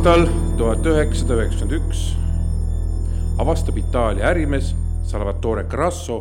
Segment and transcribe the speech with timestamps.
[0.00, 0.22] aastal
[0.56, 1.98] tuhat üheksasada üheksakümmend üks
[3.42, 4.70] avastab Itaalia ärimees
[5.04, 6.16] Salvatore Grasso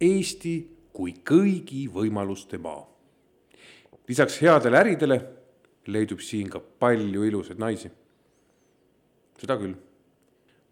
[0.00, 0.52] Eesti
[0.94, 2.86] kui kõigi võimaluste maa.
[4.08, 5.18] lisaks headele äridele
[5.90, 7.90] leidub siin ka palju ilusaid naisi.
[9.40, 9.74] seda küll.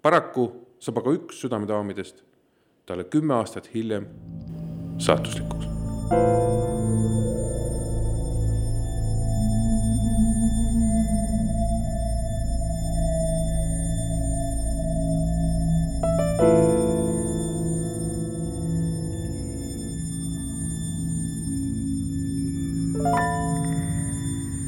[0.02, 0.46] paraku
[0.78, 2.22] saab aga üks südamedaamidest
[2.86, 4.06] talle kümme aastat hiljem
[4.98, 6.45] saatuslikuks.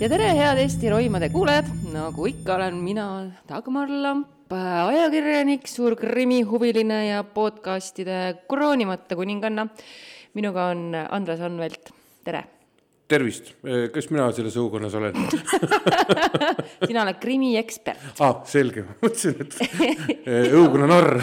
[0.09, 3.03] Ja tere, head Eesti roimade kuulajad, nagu ikka olen mina,
[3.45, 9.67] Dagmar Lamp, ajakirjanik, suur krimihuviline ja podcastide kroonimata kuninganna.
[10.33, 11.91] minuga on Andres Anvelt,
[12.25, 12.41] tere.
[13.09, 13.53] tervist,
[13.93, 15.13] kes mina selles õukonnas olen
[16.89, 18.41] sina oled krimiekspert ah,.
[18.49, 19.53] selge, ma mõtlesin, et
[20.57, 21.21] õukonna narr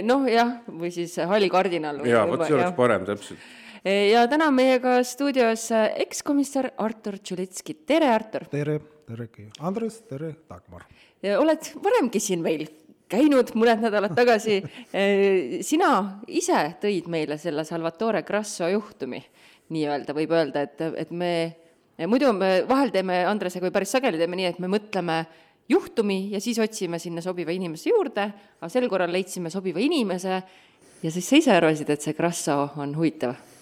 [0.08, 2.00] noh, jah, või siis hall kardinal.
[2.08, 3.44] jaa, vot see oleks parem täpselt
[3.86, 8.46] ja täna meiega stuudios ekskomissar Artur Tšulitski, tere Artur!
[8.50, 9.28] tere, tere,
[9.62, 10.86] Andres, tere, Dagmar!
[11.38, 12.66] oled varemgi siin meil
[13.10, 14.58] käinud mõned nädalad tagasi.
[15.62, 15.90] sina
[16.26, 19.22] ise tõid meile selle Salvatore Grasso juhtumi,
[19.70, 21.32] nii-öelda võib öelda, et, et me
[22.10, 25.22] muidu me vahel teeme Andresega või päris sageli teeme nii, et me mõtleme
[25.70, 30.40] juhtumi ja siis otsime sinna sobiva inimese juurde, aga sel korral leidsime sobiva inimese
[31.02, 33.54] ja siis sa ise arvasid, et see Grasso on huvitav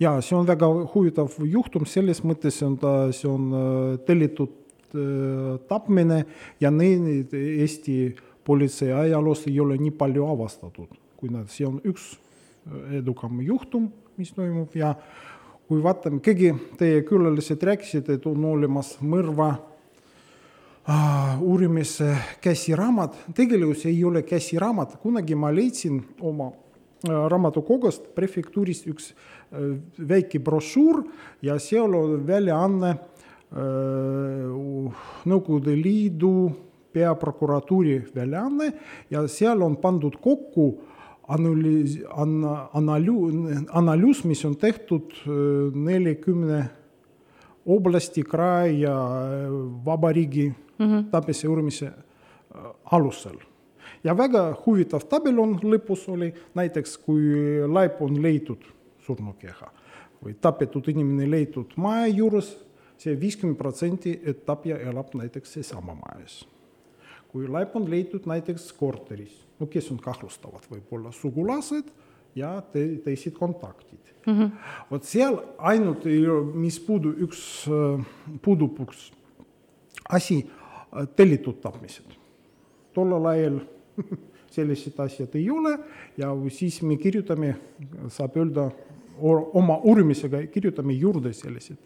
[0.00, 4.52] jaa, see on väga huvitav juhtum, selles mõttes on ta, see on äh, tellitud
[4.92, 6.22] äh, tapmine
[6.60, 8.14] ja neid Eesti
[8.46, 13.88] politsei ajaloos ei ole nii palju avastatud, kui nad, see on üks äh, edukam juhtum,
[14.20, 14.94] mis toimub ja
[15.66, 22.12] kui vaatame, keegi teie külalised rääkisid, et on olemas mõrva uh, uurimise
[22.44, 26.52] käsiraamat, tegelikult see ei ole käsiraamat, kunagi ma leidsin oma
[27.02, 29.35] raamatukogust prefektuurist üks uh,
[29.98, 31.04] väike brošüür
[31.42, 32.96] ja seal on väljaanne
[35.26, 36.50] Nõukogude Liidu
[36.92, 38.72] peaprokuratuuri väljaanne
[39.10, 40.66] ja seal on pandud kokku
[41.30, 45.14] analüüs, analüüs, analüüs, mis on tehtud
[45.74, 46.60] nelikümne
[47.66, 48.94] oblasti, krae ja
[49.86, 51.10] vabariigi mm -hmm.
[51.10, 51.90] tapmise uurimise
[52.84, 53.36] alusel.
[54.04, 57.22] ja väga huvitav tabel on lõpus oli, näiteks kui
[57.66, 58.75] laip on leitud
[59.06, 59.70] surnukeha
[60.22, 62.52] või tapetud inimene leitud maja juures,
[62.98, 66.44] see viiskümmend protsenti, et tapja elab näiteks seesama majas.
[67.28, 71.90] kui laip on leitud näiteks korteris, no kes on kahtlustavad, võib-olla sugulased
[72.34, 74.32] ja te, teised kontaktid mm.
[74.32, 74.50] -hmm.
[74.90, 76.04] vot seal ainult,
[76.54, 77.66] mis puudu üks,
[78.42, 79.10] puudub üks
[80.08, 80.46] asi,
[81.16, 82.16] tellitud tapmised.
[82.94, 83.60] tollel ajal
[84.56, 85.78] sellised asjad ei ole
[86.16, 87.56] ja siis me kirjutame,
[88.08, 88.70] saab öelda,
[89.20, 91.78] oma uurimisega kirjutame juurde selliseid.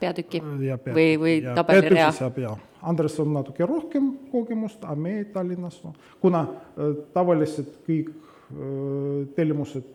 [0.00, 2.10] peatüki ja peatüki, või, või tabelirea.
[2.12, 2.50] saab ja,
[2.86, 5.80] Andres on natuke rohkem kogemust, aga me Tallinnas,
[6.20, 9.88] kuna äh, tavaliselt kõik äh, tellimused,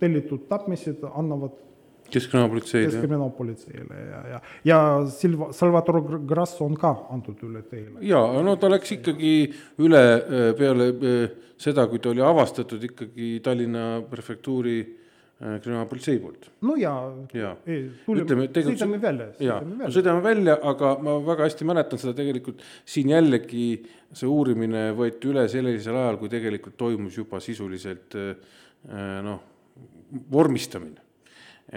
[0.00, 1.54] tellitud tapmised annavad
[2.10, 2.90] keskkriminaalpolitseile.
[2.90, 4.80] keskkriminaalpolitseile ja, ja, ja
[5.10, 7.98] Silva, Salvatore Grasso on ka antud üle teile.
[8.00, 9.32] jaa, no ta läks ikkagi
[9.84, 10.92] üle äh, peale
[11.58, 15.05] seda, kui ta oli avastatud ikkagi Tallinna prefektuuri Äh,
[15.36, 16.46] kriminaalpolitsei poolt.
[16.64, 17.50] no jaa ja.
[17.68, 19.26] ja., ütleme, sõidame välja.
[19.44, 19.58] jaa,
[19.92, 23.66] sõidame välja, aga ma väga hästi mäletan seda tegelikult, siin jällegi
[24.16, 28.56] see uurimine võeti üle sellisel ajal, kui tegelikult toimus juba sisuliselt äh,
[29.26, 29.42] noh,
[30.32, 31.04] vormistamine.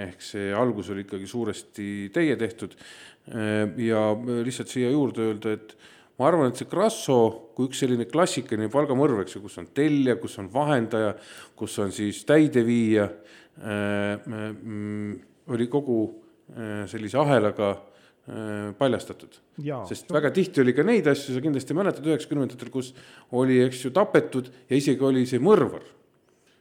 [0.08, 1.86] ehk see algus oli ikkagi suuresti
[2.16, 5.76] teie tehtud äh, ja lihtsalt siia juurde öelda, et
[6.16, 10.16] ma arvan, et see Grasso kui üks selline klassikaline palgamõrv, eks ju, kus on tellija,
[10.22, 11.18] kus on vahendaja,
[11.60, 13.49] kus on siis täideviija Äh,
[15.50, 19.40] oli kogu äh, sellise ahelaga äh, paljastatud.
[19.90, 22.94] sest väga tihti oli ka neid asju, sa kindlasti mäletad üheksakümnendatel, kus
[23.32, 25.84] oli, eks ju, tapetud ja isegi oli see mõrvar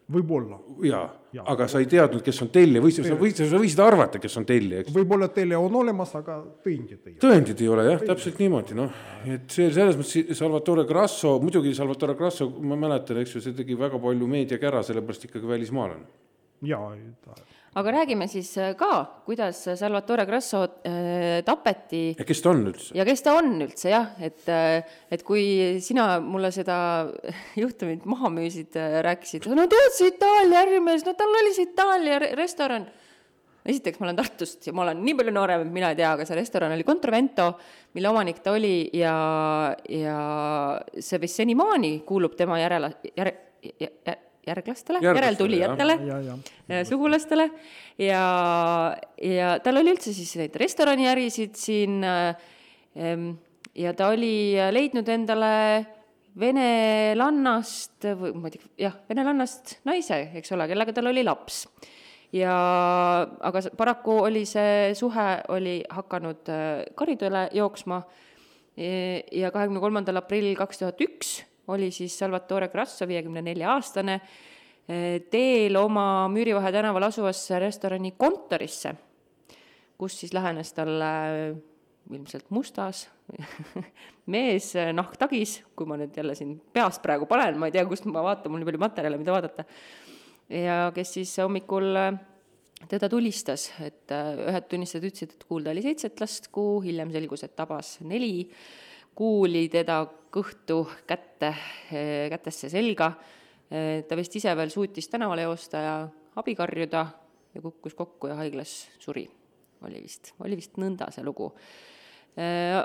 [0.09, 0.59] võib-olla
[0.89, 1.45] jaa Jaa.
[1.53, 4.39] aga sa ei teadnud, kes on tellija või sa sa võisid, sa võisid arvata, kes
[4.41, 4.95] on tellija, eks.
[4.95, 7.21] võib-olla teile on olemas, aga tõendid ei ole.
[7.21, 8.95] tõendid ei ole jah, täpselt niimoodi noh,
[9.29, 13.77] et see selles mõttes Salvatore Grasso, muidugi Salvatore Grasso, ma mäletan, eks ju, see tegi
[13.77, 16.09] väga palju meediakära, sellepärast ikkagi välismaalane.
[16.67, 16.91] Jaa,
[17.79, 22.89] aga räägime siis äh, ka, kuidas Salvatore Grasso äh, tapeti ja kes ta on üldse?
[22.99, 24.83] ja kes ta on üldse jah, et, äh,
[25.15, 26.79] et kui sina mulle seda
[27.63, 28.75] juhtumit maha müüsid,
[29.07, 32.89] rääkisid, no tead, see Itaalia ärimees, no tal oli see Itaalia re- restoran.
[33.69, 36.25] esiteks, ma olen Tartust ja ma olen nii palju noorem, et mina ei tea, aga
[36.27, 37.51] see restoran oli Contravento,
[37.95, 39.13] mille omanik ta oli ja,
[39.93, 40.19] ja
[40.99, 43.35] see vist senimaani kuulub tema järele, järe,
[43.79, 44.17] jä-
[44.49, 46.39] järglastele, järeltulijatele ja, ja.
[46.73, 47.51] ja sugulastele
[48.01, 48.23] ja,
[49.23, 53.31] ja tal oli üldse siis neid restoraniärisid siin ähm,
[53.79, 55.53] ja ta oli leidnud endale
[56.39, 61.65] venelannast või ma ei tea, jah, venelannast naise, eks ole, kellega tal oli laps.
[62.33, 62.55] ja
[63.25, 68.03] aga paraku oli see suhe, oli hakanud äh, karidele jooksma
[68.77, 71.39] e- ja kahekümne kolmandal aprillil kaks tuhat üks
[71.69, 74.21] oli siis Salvatore Grasso, viiekümne nelja aastane,
[75.31, 78.95] teel oma Müürivahe tänaval asuvasse restorani kontorisse,
[79.99, 81.11] kus siis lähenes talle
[82.09, 83.05] ilmselt mustas
[84.33, 88.25] mees nahktagis, kui ma nüüd jälle siin peast praegu panen, ma ei tea, kust ma
[88.25, 89.67] vaatan, mul nii palju materjale, mida vaadata.
[90.49, 91.93] ja kes siis hommikul
[92.89, 97.57] teda tulistas, et ühed tunnistajad ütlesid, et kuulda oli seitset last kuu, hiljem selgus, et
[97.59, 98.49] tabas neli
[99.19, 101.53] kuuli teda kõhtu, kätte,
[102.31, 103.13] kätesse, selga.
[104.09, 105.95] ta vist ise veel suutis tänavale joosta ja
[106.39, 107.07] abi karjuda
[107.55, 109.29] ja kukkus kokku ja haiglas suri.
[109.83, 111.51] oli vist, oli vist nõnda see lugu.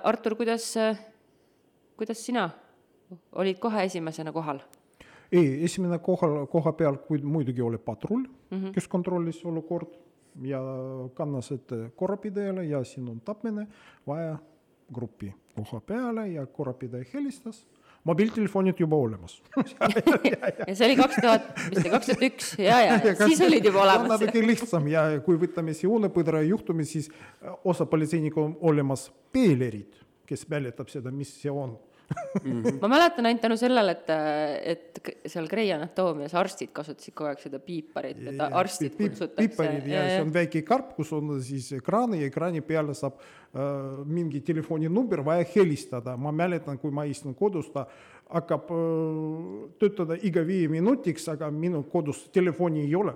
[0.03, 0.73] Artur, kuidas,
[1.97, 2.49] kuidas sina
[3.37, 4.61] olid kohe esimesena kohal?
[5.33, 8.73] ei, esimene kohal, koha peal, muidugi oli patrull mm, -hmm.
[8.73, 9.97] kes kontrollis olukorda
[10.41, 10.59] ja
[11.13, 13.67] kannas ette korrapidajale ja siin on tapmine,
[14.07, 14.37] vaja
[14.93, 17.65] gruppi koha peale ja korrapidaja helistas.
[18.03, 19.37] mobiiltelefonid juba olemas
[20.67, 23.65] ja see oli kaks tuhat, mis see kaks tuhat üks ja, ja, ja siis olid
[23.69, 24.09] juba olemas.
[24.11, 27.07] natuke lihtsam ja kui võtame Sione põdra juhtumi, siis
[27.63, 29.95] osa politseinikud on olemas peelerid,
[30.27, 31.77] kes välitab seda, mis see on
[32.81, 34.09] ma mäletan ainult tänu sellele, et,
[34.73, 39.39] et seal Grey Anatoomias arstid kasutasid kogu aeg seda piiparit, et arstid kutsutakse.
[39.39, 44.03] piiparid ja see on väike karp, kus on siis ekraan ja ekraani peale saab äh,
[44.05, 46.17] mingi telefoninumber vaja helistada.
[46.17, 47.87] ma mäletan, kui ma istun kodus, ta
[48.29, 48.71] hakkab
[49.81, 53.13] töötada iga viie minutiks, aga minu kodus telefoni ei ole.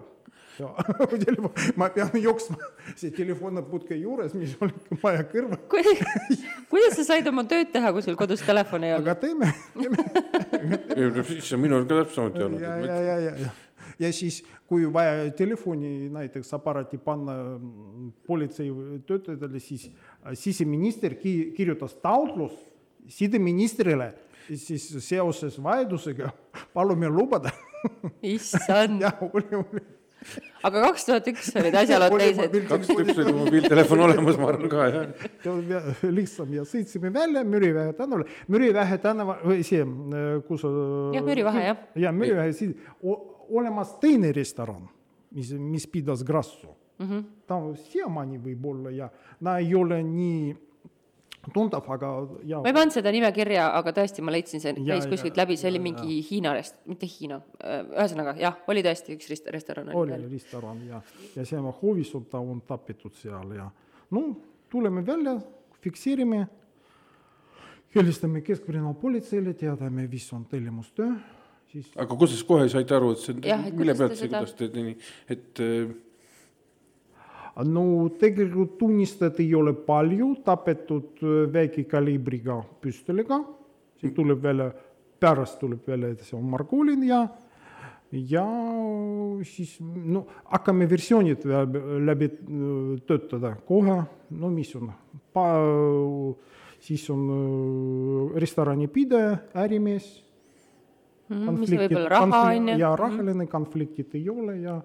[0.57, 0.71] Ja,
[1.25, 2.57] telefon, ma pean jooksma
[2.99, 4.73] see telefoniputke juures, mis oli
[5.03, 9.05] maja kõrval, kuidas sa said oma tööd teha, kui sul kodus telefoni ei olnud?
[9.05, 12.65] aga teeme, teeme siis see minul ka täpselt samuti olnud.
[12.65, 13.53] ja, ja, ja, ja, ja
[13.99, 21.95] ja siis, kui vaja telefoni näiteks aparaati panna mm, politseitöötajatele, siis äh, siseminister ki-, kirjutas
[22.01, 22.53] taotlus
[23.07, 24.13] sideministrile,
[24.55, 26.31] siis seoses vajadusega
[26.75, 27.51] palume lubada.
[28.35, 29.83] issand, jah, oli, oli.
[30.65, 32.55] aga kaks tuhat üks olid asjalood Oli teised.
[32.67, 35.91] kaks tükki oli mobiiltelefon olemas, ma arvan ka, jah.
[36.09, 39.85] lihtsam ja sõitsime välja Müriväe tänavale, Müriväe tänava või see,
[40.49, 40.65] kus.
[41.15, 41.85] Jah, Mürivahe, jah.
[42.07, 42.73] ja Müriväe, siis
[43.03, 44.89] olemas teine restoran,
[45.37, 47.05] mis, mis pidas Grasso mm.
[47.05, 47.23] -hmm.
[47.47, 49.09] ta on siiamaani võib-olla ja
[49.43, 50.55] ta ei ole nii
[51.53, 52.09] tuntav, aga
[52.47, 52.59] ja.
[52.63, 55.39] ma ei pannud seda nime kirja, aga tõesti, ma leidsin, see Ja, käis ja, kuskilt
[55.39, 59.49] läbi, see oli ja, mingi Hiina rest-, mitte Hiina, ühesõnaga jah, oli tõesti üks rist-,
[59.53, 61.01] restoran oli oli restoran ja,
[61.35, 63.69] ja see on Hovisov, ta on tapetud seal ja
[64.15, 64.23] no
[64.71, 65.37] tuleme välja,
[65.83, 66.43] fikseerime,
[67.95, 71.13] helistame keskkriminaalpolitseile, teadame, mis on tellimustöö,
[71.71, 74.97] siis aga kuidas kohe saite aru, et see mille pealt see, seda- kuidas te nii,
[75.35, 75.95] et äh,
[77.65, 83.41] no tegelikult tunnistajaid ei ole palju, tapetud äh, väikekaliibriga püstoliga,
[84.01, 84.69] see tuleb välja,
[85.19, 87.25] pärast tuleb välja, et see on Margolin ja
[88.11, 88.45] ja
[89.43, 90.21] siis no
[90.53, 92.29] hakkame versioonid läbi, läbi
[93.09, 93.97] töötada kohe,
[94.29, 94.93] no mis on,
[96.79, 97.25] siis on
[98.39, 99.35] restoranipidaja,
[99.65, 100.07] ärimees
[101.27, 102.77] Mhm, mis võib-olla raha on ju.
[102.79, 104.77] ja rahaline konfliktid ei ole ja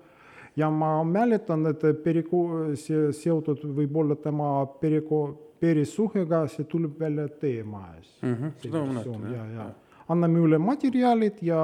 [0.56, 5.30] ja ma mäletan, et periku-, see seotud võib-olla tema periku-,
[5.62, 9.70] perisuhega, see tuleb välja teema ees Mhm, seda ma mäletan, ja, jah, ja
[10.12, 11.62] anname üle materjalid ja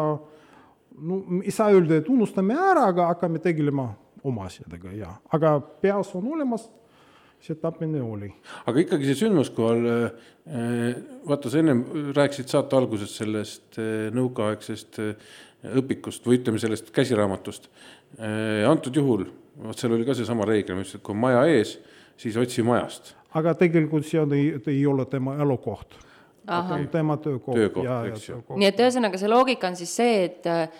[0.99, 3.91] no ei saa öelda, et unustame ära, aga hakkame tegelema
[4.27, 6.69] oma asjadega ja, aga peas on olemas
[7.43, 8.33] see tapmine oli.
[8.67, 9.85] aga ikkagi see sündmuskohal,
[11.29, 11.85] vaata sa ennem
[12.17, 13.79] rääkisid saate alguses sellest
[14.17, 14.99] nõukaaegsest
[15.79, 17.67] õpikust või ütleme sellest käsiraamatust.
[18.69, 19.27] Antud juhul,
[19.63, 21.77] vot seal oli ka seesama reegel, ma ütlesin, et kui on maja ees,
[22.19, 23.15] siis otsi majast.
[23.39, 25.99] aga tegelikult see on, ei ole tema elukoht.
[26.93, 27.59] Tema töökoht.
[27.59, 28.39] Töökoht, eks ju.
[28.57, 30.71] nii et ühesõnaga see loogika on siis see, et äh,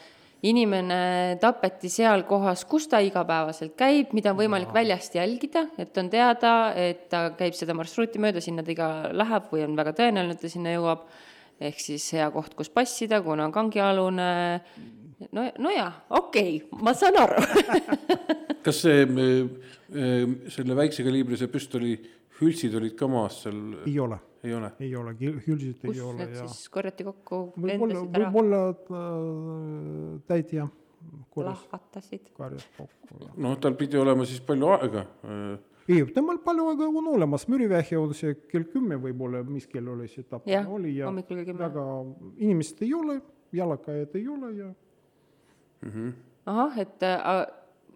[0.47, 6.11] inimene tapeti seal kohas, kus ta igapäevaselt käib, mida on võimalik väljast jälgida, et on
[6.13, 10.37] teada, et ta käib seda marsruuti mööda, sinna ta iga läheb või on väga tõenäoline,
[10.37, 11.09] et ta sinna jõuab.
[11.59, 14.61] ehk siis hea koht, kus passida, kuna on kangialune.
[15.33, 17.43] No, no jaa, okei okay,, ma saan aru
[18.65, 19.05] kas see,
[20.55, 21.97] selle väikse kaliibrise püstoli
[22.39, 23.61] hülsid olid ka maas seal?
[23.87, 24.73] ei ole ei ole?
[24.81, 25.15] ei ole,
[25.47, 30.69] hülsid kus ei ole need ja siis korjati kokku, võib-olla, lendasid ära, võib-olla äh, täitja
[31.35, 32.29] korjas lahvatasid?
[32.37, 33.33] karjas kokku.
[33.37, 35.05] noh, tal pidi olema siis palju aega.
[35.89, 40.11] ei, temal palju aega on olemas, Mürivähi on see kell kümme võib-olla, mis kell oli
[40.13, 41.87] see tapmine oli ja väga,
[42.37, 43.21] inimesed ei ole,
[43.53, 44.71] jalakaid ei ole ja
[46.49, 47.47] ahah, et äh,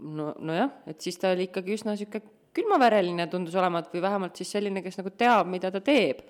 [0.01, 4.51] no, nojah, et siis ta oli ikkagi üsna niisugune külmavereline tundus olevat või vähemalt siis
[4.53, 6.21] selline, kes nagu teab, mida ta teeb.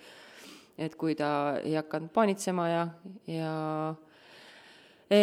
[0.78, 2.85] et kui ta ei hakanud paanitsema ja,
[3.28, 3.50] ja
[5.11, 5.18] e,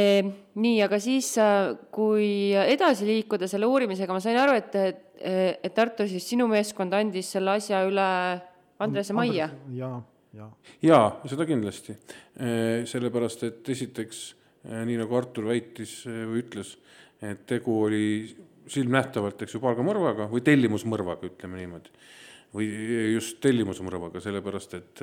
[0.61, 1.31] nii, aga siis,
[1.91, 5.01] kui edasi liikuda selle uurimisega, ma sain aru, et, et,
[5.65, 8.09] et Artur, siis sinu meeskond andis selle asja üle
[8.79, 9.49] Andrese majja.
[9.73, 9.89] ja,
[10.37, 10.51] ja
[10.85, 11.97] jaa, seda kindlasti.
[12.91, 14.21] sellepärast, et esiteks
[14.63, 16.75] nii nagu Artur väitis või ütles,
[17.23, 18.05] et tegu oli
[18.69, 21.93] silmnähtavalt, eks ju, palgamõrvaga või tellimusmõrvaga, ütleme niimoodi.
[22.49, 22.65] või
[23.13, 25.01] just tellimusmõrvaga, sellepärast et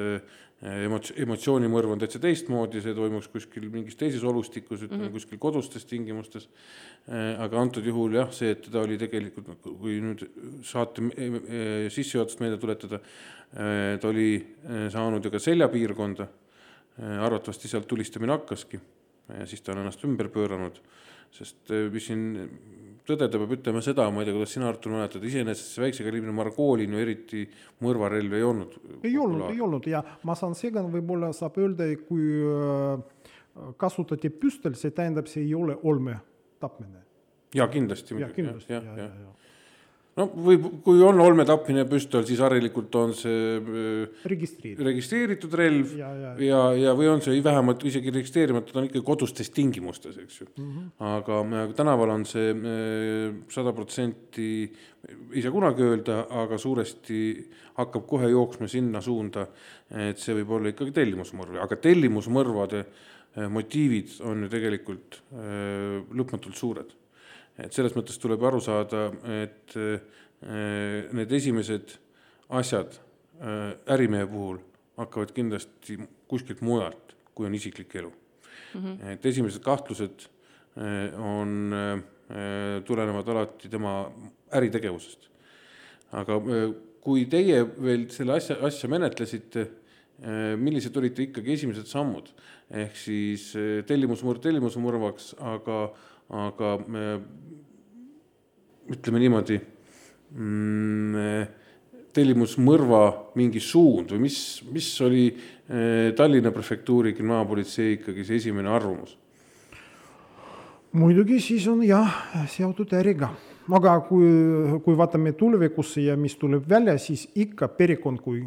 [0.83, 5.13] emots-, emotsioonimõrv on täitsa teistmoodi, see toimuks kuskil mingis teises olustikus, ütleme mm -hmm.
[5.15, 6.49] kuskil kodustes tingimustes.
[7.39, 10.27] aga antud juhul jah, see, et teda oli tegelikult, kui nüüd
[10.63, 11.03] saate
[11.89, 12.99] sissejuhatust meelde tuletada,
[14.01, 14.45] ta oli
[14.91, 16.27] saanud ju ka seljapiirkonda,
[16.99, 18.81] arvatavasti sealt tulistamine hakkaski
[19.29, 20.79] ja siis ta on ennast ümber pööranud,
[21.35, 22.27] sest mis siin
[23.07, 26.35] tõdeda peab ütlema seda, ma ei tea, kuidas sina, Artur, mäletad, iseenesest see väikse kaliibri
[26.35, 27.45] Margolin ju eriti
[27.85, 28.77] mõrvarelv ei olnud.
[29.03, 34.77] ei olnud, ei olnud ja ma saan segan, võib-olla saab öelda, kui äh, kasutati püstol,
[34.79, 36.19] see tähendab, see ei ole olme
[36.63, 37.05] tapmine.
[37.55, 38.19] jaa, kindlasti.
[38.21, 39.35] jah, kindlasti, ja, ja, ja
[40.17, 43.59] no võib, kui on olmetapmine püstol, siis harilikult on see
[44.31, 46.33] registreeritud, registreeritud relv Ja, ja.
[46.43, 50.49] ja, ja või on see vähemalt isegi registreerimata, ta on ikkagi kodustes tingimustes, eks ju
[50.49, 50.69] mm.
[50.71, 50.91] -hmm.
[51.13, 52.55] aga äh, tänaval on see
[53.53, 54.51] sada protsenti,
[55.33, 57.21] ei saa kunagi öelda, aga suuresti
[57.77, 59.47] hakkab kohe jooksma sinna suunda,
[60.09, 66.57] et see võib olla ikkagi tellimusmõrv, aga tellimusmõrvade äh, motiivid on ju tegelikult äh, lõpmatult
[66.57, 66.97] suured
[67.59, 69.09] et selles mõttes tuleb aru saada,
[69.43, 69.77] et
[71.17, 71.97] need esimesed
[72.61, 72.99] asjad
[73.89, 74.59] ärimehe puhul
[75.01, 75.97] hakkavad kindlasti
[76.29, 78.81] kuskilt mujalt, kui on isiklik elu mm.
[78.81, 79.13] -hmm.
[79.15, 80.29] et esimesed kahtlused
[81.17, 81.75] on,
[82.85, 84.13] tulenevad alati tema
[84.53, 85.29] äritegevusest.
[86.13, 86.41] aga
[87.01, 89.67] kui teie veel selle asja, asja menetlesite,
[90.59, 92.33] millised olid ikkagi esimesed sammud?
[92.71, 93.53] ehk siis
[93.87, 95.77] tellimusmõrv tellimusmõrvaks, aga
[96.31, 96.73] aga
[98.91, 99.61] ütleme niimoodi
[100.35, 101.47] mm,,
[102.17, 103.03] tellimusmõrva
[103.37, 104.41] mingi suund või mis,
[104.73, 105.29] mis oli
[106.17, 109.17] Tallinna prefektuuri kriminaalpolitsei ikkagi see esimene arvamus?
[110.97, 112.09] muidugi siis on jah,
[112.49, 113.31] seotud äriga.
[113.67, 114.27] aga kui,
[114.85, 118.45] kui vaatame tulevikusse ja mis tuleb välja, siis ikka perekond kui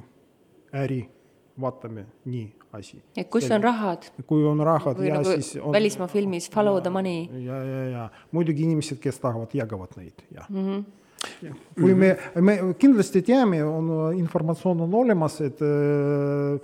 [0.74, 1.03] äri,
[1.61, 3.01] vaatame nii asi.
[3.17, 4.05] et kus on rahad?
[4.27, 7.27] kui on rahad või ja nagu siis on välismaa filmis Follow the money.
[7.45, 10.65] ja, ja, ja muidugi inimesed, kes tahavad, jagavad neid, jah mm.
[10.65, 10.87] -hmm
[11.75, 16.59] kui me, me kindlasti teame, on informatsioon on olemas, et äh,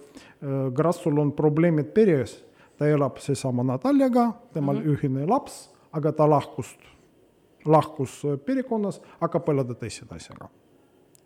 [0.76, 2.38] Grassul on probleemid peres,
[2.80, 4.96] ta elab seesama Nataljaga, temal mm -hmm.
[4.96, 6.78] ühine laps, aga ta lahkus,
[7.66, 10.50] lahkus perekonnas, hakkab elada teise naisega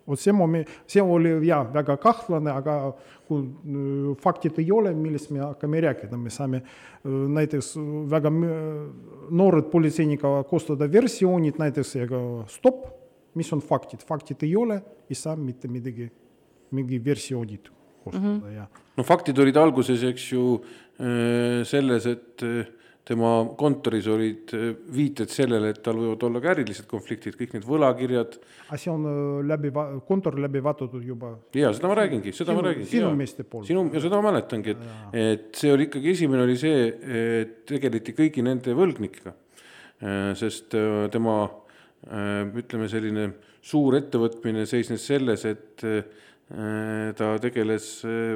[0.06, 2.76] vot see moment, see oli jaa, väga kahtlane, aga
[3.28, 6.62] kui faktid ei ole, millest me hakkame rääkida, me saame
[7.04, 7.74] näiteks
[8.10, 12.88] väga noored politseinikud koostada versioonid näiteks, aga stopp,
[13.38, 14.80] mis on faktid, faktid ei ole,
[15.10, 16.10] ei saa mitte midagi,
[16.74, 17.70] mingi versioonid
[18.02, 18.56] koostada mm -hmm.
[18.56, 18.66] ja.
[18.96, 20.60] no faktid olid alguses, eks ju,
[21.64, 22.42] selles, et
[23.08, 27.66] tema kontoris olid äh, viited sellele, et tal võivad olla ka ärilised konfliktid, kõik need
[27.66, 28.36] võlakirjad.
[28.68, 29.72] aga see on äh, läbi,
[30.08, 31.32] kontor läbi vaadatud juba?
[31.56, 32.88] jaa, seda ma räägingi, seda sinu, ma räägin.
[32.92, 33.68] sinu meeste poolt?
[33.70, 34.84] sinu, ja seda ma mäletangi, et,
[35.24, 36.88] et see oli ikkagi, esimene oli see,
[37.40, 39.34] et tegeleti kõigi nende võlgnikega.
[40.00, 40.76] Äh, sest
[41.12, 41.42] tema
[42.00, 43.26] ütleme, selline
[43.60, 45.82] suur ettevõtmine seisnes selles, et
[46.50, 47.84] ta tegeles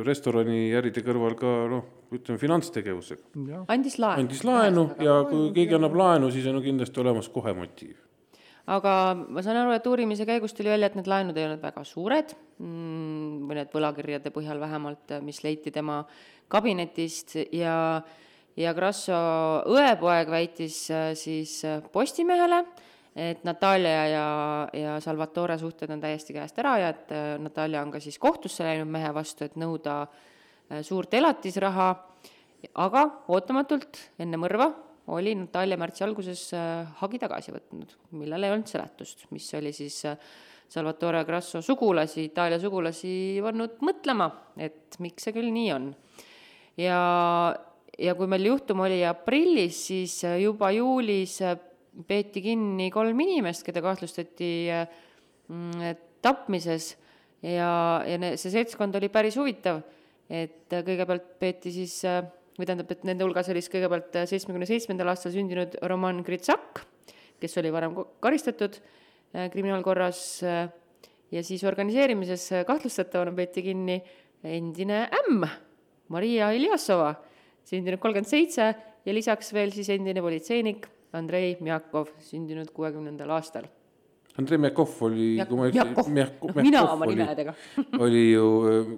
[0.07, 3.65] restoraniäride kõrval ka noh, ütleme finantstegevusega.
[3.75, 4.23] andis laenu.
[4.23, 7.97] andis laenu ja kui keegi annab laenu, siis on kindlasti olemas kohe motiiv
[8.65, 8.93] aga
[9.29, 12.33] ma saan aru, et uurimise käigus tuli välja, et need laenud ei olnud väga suured
[12.59, 16.03] mm, või need võlakirjade põhjal vähemalt, mis leiti tema
[16.53, 17.75] kabinetist ja
[18.55, 19.17] ja Grasso
[19.67, 22.63] õepoeg väitis äh, siis äh, Postimehele,
[23.15, 24.29] et Natalja ja,
[24.75, 28.67] ja Salvatore suhted on täiesti käest ära ja et äh, Natalja on ka siis kohtusse
[28.67, 30.05] läinud mehe vastu, et nõuda
[30.83, 31.91] suurt elatisraha,
[32.81, 34.71] aga ootamatult enne mõrva
[35.13, 36.47] oli Natalja märtsi alguses
[37.03, 39.99] hagi tagasi võtnud, millel ei olnud seletust, mis oli siis
[40.73, 43.13] Salvatore Grasso sugulasi, Itaalia sugulasi
[43.45, 45.93] pannud mõtlema, et miks see küll nii on.
[46.81, 46.97] ja
[47.99, 51.57] ja kui meil juhtum oli aprillis, siis äh, juba juulis äh,
[52.09, 55.91] peeti kinni kolm inimest, keda kahtlustati äh,
[56.25, 56.95] tapmises.
[57.45, 59.83] Ja, ja see seltskond oli päris huvitav,
[60.33, 61.99] et kõigepealt peeti siis
[62.57, 66.81] või tähendab, et nende hulgas oli siis kõigepealt seitsmekümne seitsmendal aastal sündinud Roman Gritsak,
[67.43, 68.79] kes oli varem karistatud
[69.53, 73.99] kriminaalkorras ja siis organiseerimises kahtlustatavana peeti kinni
[74.45, 75.45] endine ämm,
[76.15, 77.15] Maria Iljasova
[77.67, 78.69] sündinud kolmkümmend seitse
[79.05, 83.69] ja lisaks veel siis endine politseinik Andrei Mjakov, sündinud kuuekümnendal aastal.
[84.39, 87.55] Andrei Mjakov oli, kui ma ei eksi, Mjakov, mina oma nimedega
[88.05, 88.47] oli ju,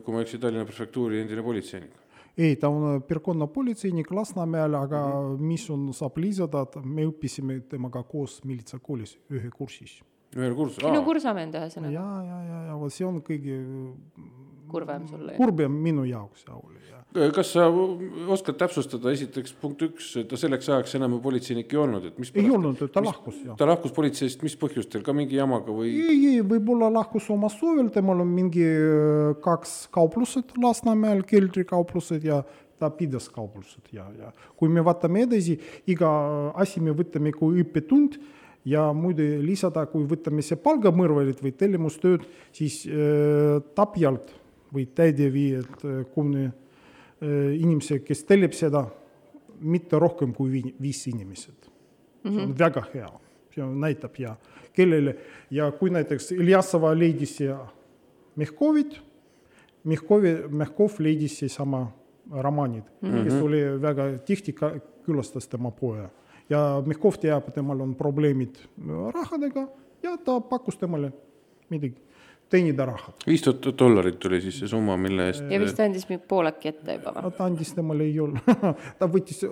[0.00, 2.02] kui ma ei eksi, Tallinna prefektuuri endine politseinik
[2.36, 5.46] ei, ta on piirkonnapolitseinik Lasnamäel, aga mm.
[5.48, 9.98] mis on, saab lisada, et me õppisime temaga koos miilitsakoolis ühe kursis.
[10.36, 10.90] ühel kursusel?
[10.90, 11.94] sinu kursament ühesõnaga.
[11.94, 13.56] ja, ja, ja, ja vot see on kõige
[14.70, 15.36] kurvem sulle.
[15.38, 16.86] kurvem minu jaoks ja oli
[17.34, 17.66] kas sa
[18.32, 22.32] oskad täpsustada, esiteks punkt üks, ta selleks ajaks enam ju politseinik ei olnud, et mis
[22.34, 23.56] ei olnud, ta lahkus, jah.
[23.58, 25.94] ta lahkus politseist, mis põhjustel, ka mingi jamaga või?
[25.94, 32.42] ei, ei, võib-olla lahkus oma soovil, temal on mingi äh, kaks kauplused Lasnamäel, keldrikauplused ja
[32.76, 35.56] ta pidas kauplused ja, ja kui me vaatame edasi,
[35.88, 36.10] iga
[36.60, 38.18] asi me võtame kui õppetund
[38.68, 44.34] ja muide lisada, kui võtame see palgamõrvarid või tellimustööd, siis äh, tapjalt
[44.76, 46.50] või täideviijalt äh, kuni
[47.22, 48.82] Äh, inimese, kes tellib seda,
[49.64, 51.54] mitte rohkem kui vi-, viis inimesed.
[52.26, 52.58] see on mm -hmm.
[52.58, 53.08] väga hea,
[53.54, 54.36] see on, näitab ja
[54.72, 55.16] kellele
[55.50, 57.66] ja kui näiteks Iljasova leidis ja
[58.36, 59.00] Mehkovit,
[59.84, 61.92] Mehkovi, Mehkov leidis seesama
[62.30, 63.24] romaanid mm, -hmm.
[63.24, 64.74] kes oli väga tihti ka
[65.06, 66.10] külastas tema poja
[66.50, 68.56] ja Mehkov teab, temal on probleemid
[69.14, 69.68] rahadega
[70.02, 71.12] ja ta pakkus temale
[71.70, 71.96] midagi
[72.50, 73.12] teenida raha.
[73.26, 75.46] viis tuhat dollarit oli siis see summa, mille eest.
[75.50, 77.32] ja vist andis pooleki ette juba või?
[77.38, 78.42] ta andis temale ei olnud
[79.00, 79.42] ta võttis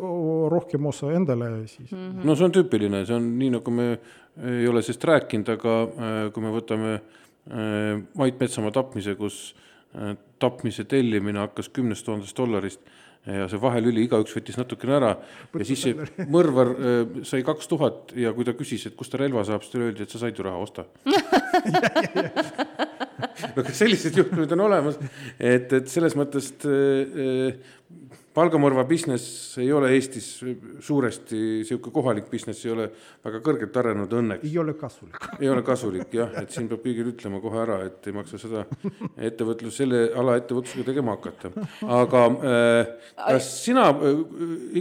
[0.55, 1.99] rohkem osa endale siis mm.
[1.99, 2.29] -hmm.
[2.29, 3.89] no see on tüüpiline, see on nii, nagu me
[4.43, 7.03] ei ole sellest rääkinud, aga äh, kui me võtame äh,
[8.19, 9.55] Mait Metsamaa tapmise, kus
[9.95, 12.83] äh, tapmise tellimine hakkas kümnest tuhandest dollarist
[13.25, 15.95] ja see vahelüli, igaüks võttis natukene ära ja siis see
[16.35, 16.69] mõrvar
[17.25, 20.05] sai kaks tuhat ja kui ta küsis, et kust ta relva saab, siis talle öeldi,
[20.05, 20.85] et sa said ju raha, osta
[23.57, 24.99] no kas sellised juhtumid on olemas,
[25.39, 27.57] et, et selles mõttes äh,
[28.35, 30.27] palgamõrva business ei ole Eestis
[30.83, 32.89] suuresti niisugune kohalik business, ei ole
[33.25, 34.47] väga kõrgelt arenenud õnneks.
[34.49, 38.11] ei ole kasulik ei ole kasulik jah, et siin peab kõigil ütlema kohe ära, et
[38.11, 38.65] ei maksa seda
[39.31, 41.53] ettevõtlus, selle ala ettevõtlusega tegema hakata.
[42.01, 44.21] aga äh, kas sina äh,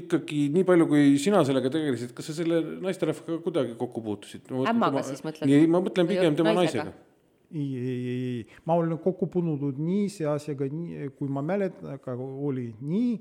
[0.01, 4.49] ikkagi nii palju, kui sina sellega tegelesid, kas sa selle naisterahvaga kuidagi kokku puutusid?
[4.73, 5.49] ämmaga siis mõtled?
[5.49, 7.12] ei, ma mõtlen pigem tema naisega, naisega
[7.53, 11.93] ei, ei, ei, ei, ma olen kokku puutunud nii see asjaga, nii kui ma mäletan,
[11.95, 13.13] aga oli nii,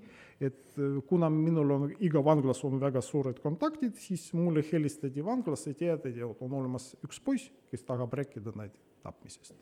[0.43, 5.75] et äh, kuna minul on iga vanglas on väga suured kontaktid, siis mulle helistati vanglasse,
[5.79, 9.55] teatati, et on olemas üks poiss, kes tahab rääkida näiteks tapmisest.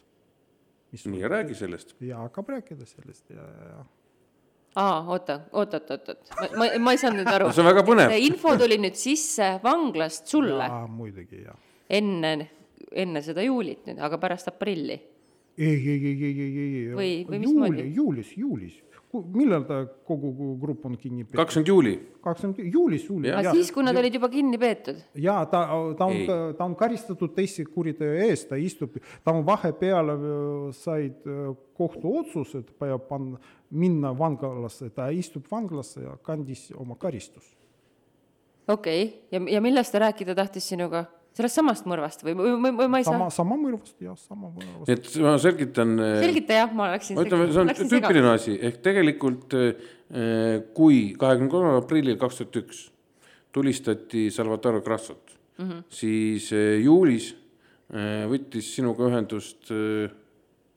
[1.07, 1.97] nii, räägi sellest.
[2.01, 3.85] ja hakkab rääkida sellest ja, ja
[4.77, 7.51] aa, oota, oot, oot, oot, oot, ma, ma, ma ei saanud nüüd aru.
[7.55, 8.15] see on väga põnev.
[8.23, 10.69] info tuli nüüd sisse vanglast sulle?
[10.95, 11.59] muidugi, jah.
[12.01, 12.33] enne,
[12.93, 15.01] enne seda juulit nüüd, aga pärast aprilli?
[15.59, 16.95] ei, ei, ei, ei, ei, ei, ei.
[16.95, 17.91] või, või mismoodi?
[17.97, 21.41] juulis, juulis millal ta kogu grupp on kinni peetud?
[21.41, 21.95] kakskümmend juuli.
[22.23, 23.33] kakskümmend, juulis, juulis.
[23.35, 25.01] aga siis, kui nad olid juba kinni peetud?
[25.19, 25.65] jaa, ta,
[25.99, 26.21] ta on,
[26.57, 30.27] ta on karistatud teise kuriteo eest, ta istub, ta on vahepeal äh,
[30.77, 33.41] said äh, kohtuotsused, peab panna,
[33.71, 37.57] minna vanglasse, ta istub vanglasse ja kandis oma karistust.
[38.69, 41.09] okei okay., ja, ja millest ta rääkida tahtis sinuga?
[41.37, 43.41] Sellest samast mõrvast või, või, või, ma ei sama, saa?
[43.43, 44.91] sama mõrvast, jah, sama mõrvast.
[44.91, 45.95] et ma selgitan.
[46.03, 47.21] Äh, selgita jah, ma läksin.
[47.23, 49.91] ütlen, see on tüüpiline asi, ehk tegelikult äh,
[50.77, 52.87] kui kahekümne kolmandal aprillil kaks tuhat üks
[53.55, 55.85] tulistati Salvatore Grassot mm, -hmm.
[55.89, 57.35] siis äh, juulis
[58.31, 59.67] võttis sinuga ühendust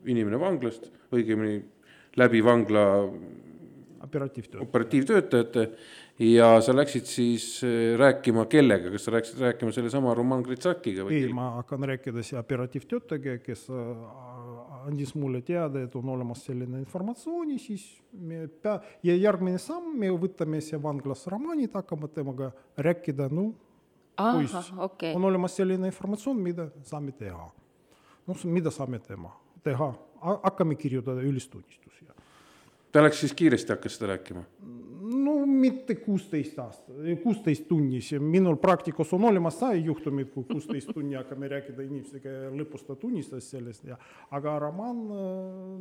[0.10, 1.60] inimene vanglast, õigemini
[2.18, 2.86] läbi vangla
[4.02, 4.62] operatiivtöö.
[4.62, 5.68] operatiivtöötajate
[6.19, 11.23] ja sa läksid siis äh, rääkima kellega, kas sa läksid rääkima sellesama Roman Gritsakiga või?
[11.23, 13.65] ei, ma hakkan rääkida siis operatiivtöötajaga, kes
[14.84, 20.12] andis mulle teada, et on olemas selline informatsiooni, siis me pea- ja järgmine samm, me
[20.12, 23.52] võtame siia vanglas Romanit, hakkame temaga rääkida, no
[24.17, 27.49] poiss, okei on olemas selline informatsioon, mida saame teha.
[28.28, 29.93] noh, mida saame tema, teha,
[30.43, 32.06] hakkame kirjutada ülistunnistusi.
[32.91, 34.45] ta läks siis kiiresti, hakkas seda rääkima?
[35.13, 41.17] No mitte kuusteist aasta, kuusteist tunnis, minul praktikas on olemas sai juhtumid, kui kuusteist tunni
[41.19, 43.97] hakkame rääkida inimesega ja lõpus ta tunnistas sellest ja
[44.32, 45.04] aga Roman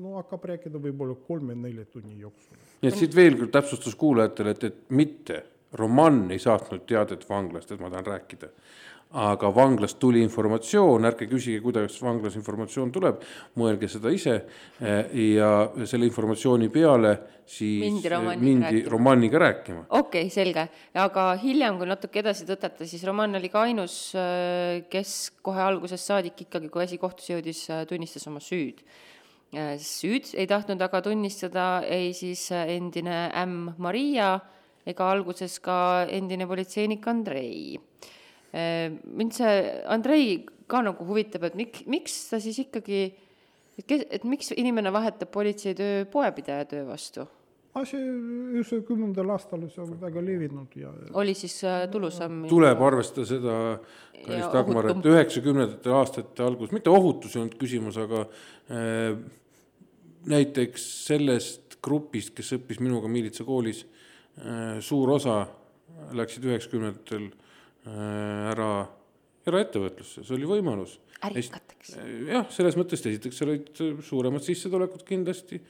[0.02, 2.60] no hakkab rääkida võib-olla kolme-nelja tunni jooksul.
[2.82, 5.42] nii et siit veel kord täpsustus kuulajatele, et, et mitte
[5.72, 8.50] Roman ei saatnud teadet vanglast, et ma tahan rääkida.
[9.12, 13.20] Aga vanglast tuli informatsioon, ärge küsige, kuidas vanglas informatsioon tuleb,
[13.60, 14.38] mõelge seda ise
[14.80, 15.50] ja
[15.84, 17.12] selle informatsiooni peale
[17.46, 18.90] siis Mindi Romaniga mindi rääkima.
[18.90, 19.84] Romaniga rääkima.
[19.88, 23.96] okei okay,, selge, aga hiljem, kui natuke edasi tõtata, siis Roman oli ka ainus,
[24.92, 28.80] kes kohe algusest saadik ikkagi, kui asi kohtusse jõudis, tunnistas oma süüd.
[29.76, 34.38] süüd ei tahtnud aga tunnistada ei siis endine ämm Maria
[34.86, 37.78] ega alguses ka endine politseinik Andrei.
[38.52, 43.04] Mind see Andrei ka nagu huvitab, et miks, miks ta siis ikkagi,
[43.78, 47.28] et kes, et miks inimene vahetab politseitöö poepidaja töö vastu?
[47.72, 52.42] asi üheksakümnendal aastal see on väga levinud ja oli siis äh, tulusam?
[52.50, 53.54] tuleb arvestada seda,
[54.26, 59.16] kallis Dagmar, et üheksakümnendate aastate algus, mitte ohutus ei olnud küsimus, aga äh,
[60.28, 65.40] näiteks sellest grupist, kes õppis minuga miilitsakoolis äh,, suur osa
[66.12, 67.30] läksid üheksakümnendatel
[67.86, 68.72] ära
[69.48, 70.98] eraettevõtlusse, see oli võimalus.
[71.22, 71.96] ärikateks.
[72.28, 75.60] jah, selles mõttes esiteks seal olid suuremad sissetulekud kindlasti.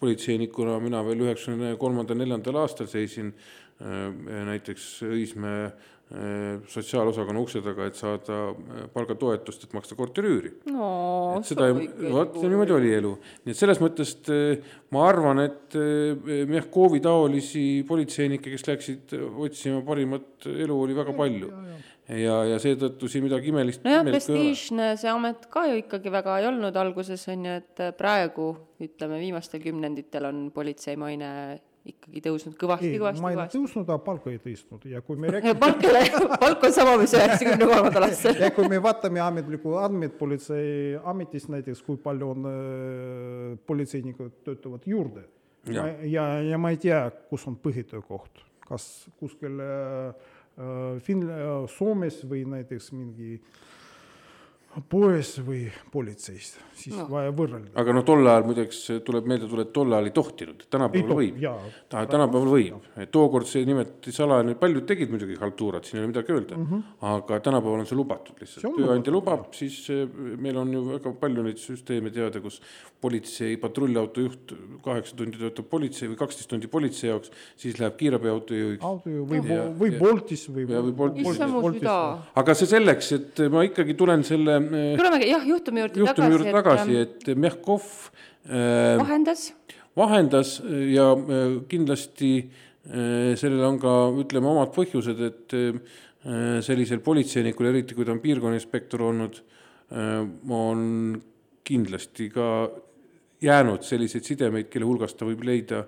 [0.00, 4.06] politseinikuna mina veel üheksakümne kolmandal, neljandal aastal seisin äh,
[4.48, 10.90] näiteks Õismäe äh, sotsiaalosakonna ukse taga, et saada äh, palgatoetust, et maksta korteriüüri no
[11.40, 13.10] et seda vot niimoodi oli elu.
[13.42, 14.62] nii et selles mõttes eh,
[14.94, 21.50] ma arvan, et eh, Mehkovi taolisi politseinikke, kes läksid otsima parimat elu, oli väga palju.
[22.22, 23.82] ja, ja seetõttu siin midagi imelist.
[23.82, 28.52] nojah, prestiižne see amet ka ju ikkagi väga ei olnud alguses on ju, et praegu
[28.78, 31.32] ütleme, viimastel kümnenditel on politsei maine
[31.86, 33.58] ikkagi tõusnud kõvasti, ei, kõvasti, ma ei kõvasti.
[33.58, 36.02] tõusnud, aga palka ei tõstnud ja kui me räägime palk ei ole,
[36.42, 38.42] palk on sama, mis üheksakümne kolmandal aastal.
[38.42, 45.28] ja kui me vaatame ametlikku andmeid politseiametis näiteks, kui palju on äh, politseinikud töötavad juurde
[45.66, 45.86] Ja.
[46.02, 48.84] ja, ja, ma ei tea, kus on põhitöökoht, kas
[49.18, 50.34] kuskil äh,
[51.02, 51.26] Fin-,
[51.68, 53.40] Soomes või näiteks mingi
[54.90, 57.06] poes või politseis, siis no.
[57.08, 57.70] vaja võrrelda.
[57.80, 61.46] aga noh, tol ajal muideks tuleb meelde tuletada, tol ajal ei tohtinud, tänapäeval toh- võib.
[62.12, 66.58] tänapäeval võib, tookord see nimetati salajane, paljud tegid muidugi haltuurat, siin ei ole midagi öelda
[66.58, 66.82] mm, -hmm.
[67.12, 70.04] aga tänapäeval on see lubatud lihtsalt tööandja lubab, siis eh,
[70.36, 72.60] meil on ju väga palju neid süsteeme teada, kus
[73.00, 78.54] politsei patrullauto juht kaheksa tundi töötab politsei või kaksteist tundi politsei jaoks, siis läheb kiirabiauto
[78.54, 78.84] juhiks.
[78.84, 79.40] auto ju või
[79.80, 80.68] või Boltis või.
[80.68, 81.26] või Boltis.
[81.80, 81.96] süda.
[82.34, 86.54] aga see selleks, et ma ikkagi tulen selle eh, tuleme jah, juhtumi juurde juhtumi juurde
[86.54, 87.86] tagasi, tagasi, et Mehkov
[88.48, 89.50] äh, vahendas.
[89.96, 90.56] vahendas
[90.92, 96.00] ja äh, kindlasti äh, sellel on ka, ütleme, omad põhjused, et äh,
[96.66, 99.36] sellisel politseinikul, eriti kui ta on piirkonnainspektor olnud,
[100.50, 100.80] on
[101.62, 102.46] kindlasti ka
[103.46, 105.84] jäänud selliseid sidemeid, kelle hulgast ta võib leida,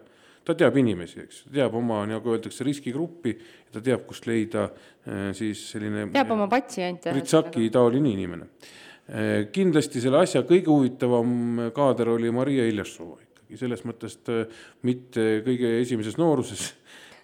[0.49, 5.31] ta teab inimesi, eks, teab oma, nagu öeldakse, riskigruppi ja ta teab, kust leida äh,
[5.37, 7.13] siis selline teab oma patsiente.
[7.13, 8.51] Pritsaki taoline inimene.
[9.53, 14.43] kindlasti selle asja kõige huvitavam kaader oli Maria Iljassova ikkagi, selles mõttes ta
[14.85, 16.67] mitte kõige esimeses nooruses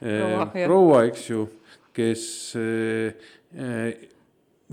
[0.05, 1.45] Proua, eks ju,
[1.97, 2.25] kes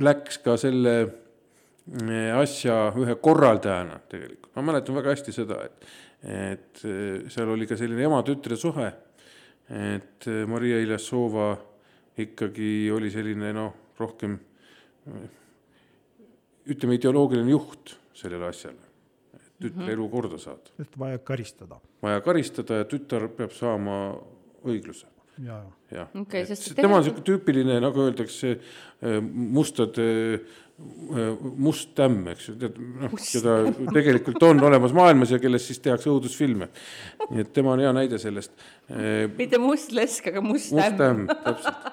[0.01, 0.95] läks ka selle
[2.37, 5.91] asja ühe korraldajana tegelikult, ma mäletan väga hästi seda, et
[6.23, 8.87] et eh, seal oli ka selline ema-tütre suhe,
[9.71, 11.51] et eh, Maria Iljassova
[12.21, 14.35] ikkagi oli selline noh, rohkem
[16.69, 18.91] ütleme, ideoloogiline juht sellele asjale,
[19.33, 19.93] et tütre mm -hmm.
[19.95, 20.75] elu korda saada.
[20.79, 21.79] et vaja karistada.
[22.01, 24.17] Vaja karistada ja tütar peab saama
[24.65, 25.07] õigluse,
[25.39, 26.09] ja jah.
[26.15, 28.59] Okei, sest tema on niisugune tüüpiline, nagu öeldakse,
[29.31, 30.41] mustade,
[31.57, 33.55] must tämm, eks ju, tead, noh, keda
[33.91, 36.69] tegelikult on olemas maailmas ja kellest siis tehakse õudusfilme.
[37.29, 38.53] nii et tema on hea näide sellest.
[39.37, 40.99] mitte must lesk, aga must must ämm.
[41.01, 41.87] tämm, täpselt.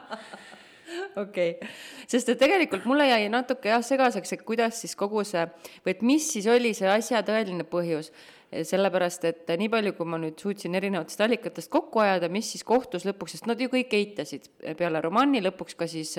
[1.22, 1.70] okei okay.,
[2.08, 5.44] sest et tegelikult mulle jäi natuke jah segaseks, et kuidas siis kogu see
[5.84, 8.12] või et mis siis oli see asja tõeline põhjus.
[8.48, 13.04] sellepärast, et nii palju, kui ma nüüd suutsin erinevatest allikatest kokku ajada, mis siis kohtus
[13.04, 14.46] lõpuks, sest nad ju kõik eitasid
[14.78, 16.14] peale romaani, lõpuks ka siis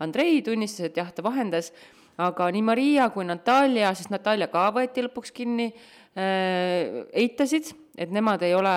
[0.00, 1.74] Andrei tunnistas, et jah, ta vahendas,
[2.22, 8.42] aga nii Maria kui Natalja, sest Natalja ka võeti lõpuks kinni äh,, eitasid, et nemad
[8.46, 8.74] ei ole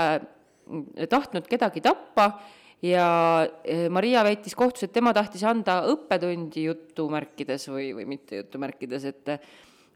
[1.10, 2.32] tahtnud kedagi tappa.
[2.86, 3.08] Ja
[3.66, 9.34] eh, Maria väitis kohtus, et tema tahtis anda õppetundi jutumärkides või, või mitte jutumärkides, et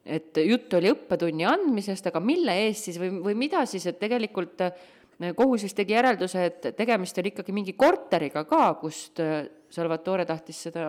[0.02, 4.64] et jutt oli õppetunni andmisest, aga mille eest siis või, või mida siis, et tegelikult
[4.66, 9.22] eh, kohus vist tegi järelduse, et tegemist oli ikkagi mingi korteriga ka, kust
[9.70, 10.88] Salvatore tahtis seda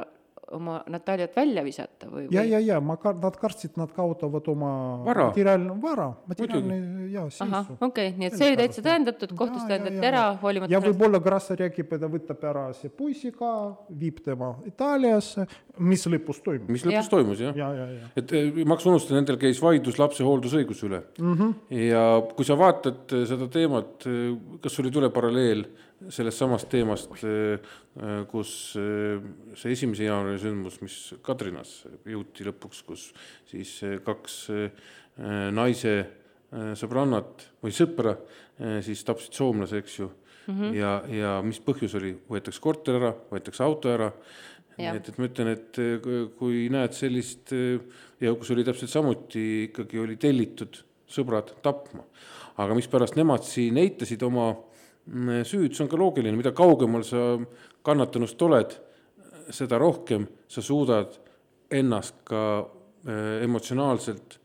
[0.51, 2.35] oma Nataljat välja visata või, või...?
[2.35, 4.73] ja, ja, ja ma kar-, nad kartsid, nad kaotavad oma
[5.07, 6.79] vara, materiaalne vara, materiaalne
[7.13, 7.45] ja seisu.
[7.47, 11.23] ahah, okei okay,, nii et see oli täitsa tõendatud, kohtus tõendati ära, hoolimata ja võib-olla
[11.25, 13.53] Grassa räägib, et ta võtab ära see poisi ka,
[14.03, 15.47] viib tema Itaaliasse,
[15.83, 16.73] mis lõpus toimus.
[16.75, 17.07] mis lõpus ja.
[17.15, 18.11] toimus, jah ja, ja, ja.
[18.19, 21.33] et eh, maks unustada, nendel käis vaidlus lapse hooldusõiguse üle mm.
[21.39, 21.81] -hmm.
[21.87, 25.65] ja kui sa vaatad eh, seda teemat, eh, kas sul ei tule paralleel
[26.11, 27.59] sellest samast teemast, äh,
[27.99, 29.21] äh, kus äh,
[29.59, 33.11] see esimese jaanuari sündmus, mis Kadrinas jõuti lõpuks, kus
[33.51, 34.39] siis kaks
[35.53, 35.93] naise
[36.79, 38.15] sõbrannat või sõpra
[38.85, 40.55] siis tapsid soomlase, eks ju mm.
[40.55, 40.73] -hmm.
[40.77, 44.09] ja, ja mis põhjus oli, võetakse korter ära, võetakse auto ära.
[44.79, 45.81] et, et ma ütlen, et
[46.39, 50.81] kui näed sellist ja kus oli täpselt samuti ikkagi oli tellitud
[51.13, 52.07] sõbrad tapma,
[52.57, 54.55] aga mispärast nemad siin eitasid oma
[55.07, 57.35] Mm, see on ka loogiline, mida kaugemal sa
[57.83, 58.77] kannatanust oled,
[59.51, 61.17] seda rohkem sa suudad
[61.73, 64.39] ennast ka äh, emotsionaalselt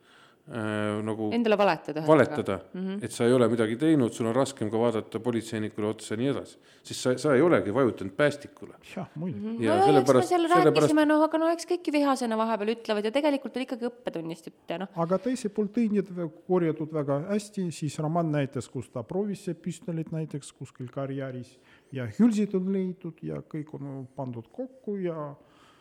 [0.47, 2.03] äh, nagu endale valetada.
[2.07, 3.05] valetada mm, -hmm.
[3.05, 6.27] et sa ei ole midagi teinud, sul on raskem ka vaadata politseinikule otsa ja nii
[6.27, 6.57] edasi.
[6.83, 8.73] siis sa, sa ei olegi vajutanud päästikule.
[8.95, 9.57] jah, muidugi mm.
[9.57, 9.63] -hmm.
[9.63, 10.29] ja no, sellepärast.
[10.29, 13.85] seal rääkisime, noh, aga no eks kõik ju vihasena vahepeal ütlevad ja tegelikult oli ikkagi
[13.91, 14.87] õppetunnist jutt ja noh.
[14.95, 16.11] aga teiselt poolt tõendid
[16.47, 21.57] korjatud väga hästi, siis Roman näitas, kus ta proovis püstolit näiteks kuskil karjääris
[21.91, 25.33] ja hülsid on leitud ja kõik on pandud kokku ja.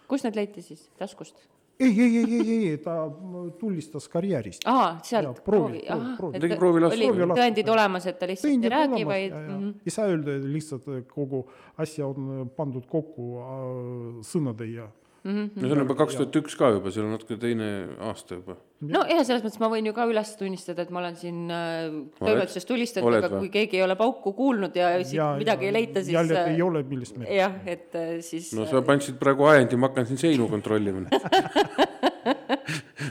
[0.09, 1.47] kus need leiti siis, taskust?
[1.81, 2.97] Ei, ei, ei, ei, ei, ta
[3.59, 4.63] tulistas karjäärist.
[4.65, 6.41] aa, sealt proovi, proovi, proovi.
[6.41, 7.09] tegi proovilastu.
[7.11, 9.33] oli tõendid olemas, et ta lihtsalt tõendid ei räägi, vaid.
[9.33, 9.73] -hmm.
[9.85, 11.45] ei saa öelda, et lihtsalt kogu
[11.77, 14.89] asja on pandud kokku äh, sõnade ja
[15.27, 15.35] mm.
[15.35, 15.63] -hmm.
[15.63, 17.69] no see on juba kaks tuhat üks ka juba, seal on natuke teine
[18.09, 18.57] aasta juba.
[18.95, 21.87] no ja selles mõttes ma võin ju ka üles tunnistada, et ma olen siin äh,
[22.21, 25.77] toimetuses tulistanud, aga kui keegi ei ole pauku kuulnud ja siit ja, midagi ja, ei
[25.81, 26.15] leita, siis.
[26.15, 27.29] jälle äh, ei ole, millest me.
[27.31, 28.53] jah, et äh, siis.
[28.57, 31.07] no sa andsid praegu ajendi, ma hakkan siin seinu kontrollima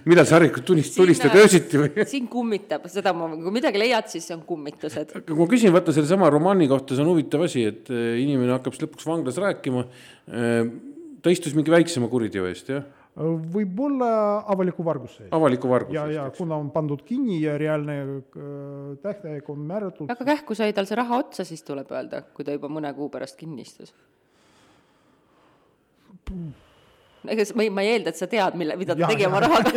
[0.10, 2.06] millal sa harjunud tunist-, tulistad öösiti või?
[2.16, 5.16] siin kummitab, seda ma, kui midagi leiad, siis see on kummitused.
[5.20, 8.86] aga ma küsin, vaata sellesama romaani kohta, see on huvitav asi, et inimene hakkab siis
[8.86, 9.88] lõpuks vanglas rääkima
[11.26, 12.86] ta istus mingi väiksema kuriteo eest, jah?
[13.16, 14.08] võib-olla
[14.52, 15.34] avaliku varguse eest.
[15.34, 18.42] avaliku varguse ja, ja kuna on pandud kinni ja reaalne äh,
[19.02, 20.12] tähtaeg on määratud.
[20.12, 23.08] aga kähku sai tal see raha otsa, siis tuleb öelda, kui ta juba mõne kuu
[23.14, 23.96] pärast kinni istus?
[27.26, 29.42] ega ma ei, ma ei eelda, et sa tead, mille, mida ta ja, tegi oma
[29.46, 29.74] rahaga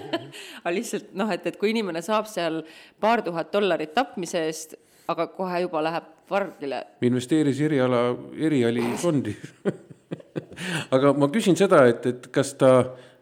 [0.60, 2.60] aga lihtsalt noh, et, et kui inimene saab seal
[3.02, 4.78] paar tuhat dollarit tapmise eest,
[5.10, 6.84] aga kohe juba läheb vargile.
[7.08, 9.34] investeeris eriala, erialifondi
[10.94, 12.72] aga ma küsin seda, et, et kas ta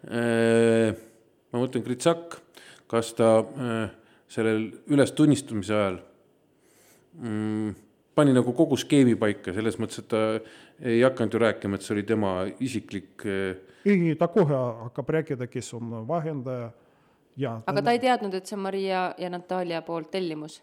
[0.09, 0.94] äh,,
[1.53, 2.38] ma mõtlen Gritsak,
[2.90, 3.87] kas ta äh,
[4.31, 5.98] sellel ülestunnistamise ajal
[7.20, 7.74] mm,
[8.14, 10.22] pani nagu kogu skeemi paika, selles mõttes, et ta
[10.83, 13.57] ei hakanud ju rääkima, et see oli tema isiklik äh....
[13.87, 16.70] ei, ta kohe hakkab rääkida, kes on vahendaja
[17.37, 17.59] ja.
[17.66, 20.61] aga ta ei teadnud, et see on Maria ja Natalja poolt tellimus?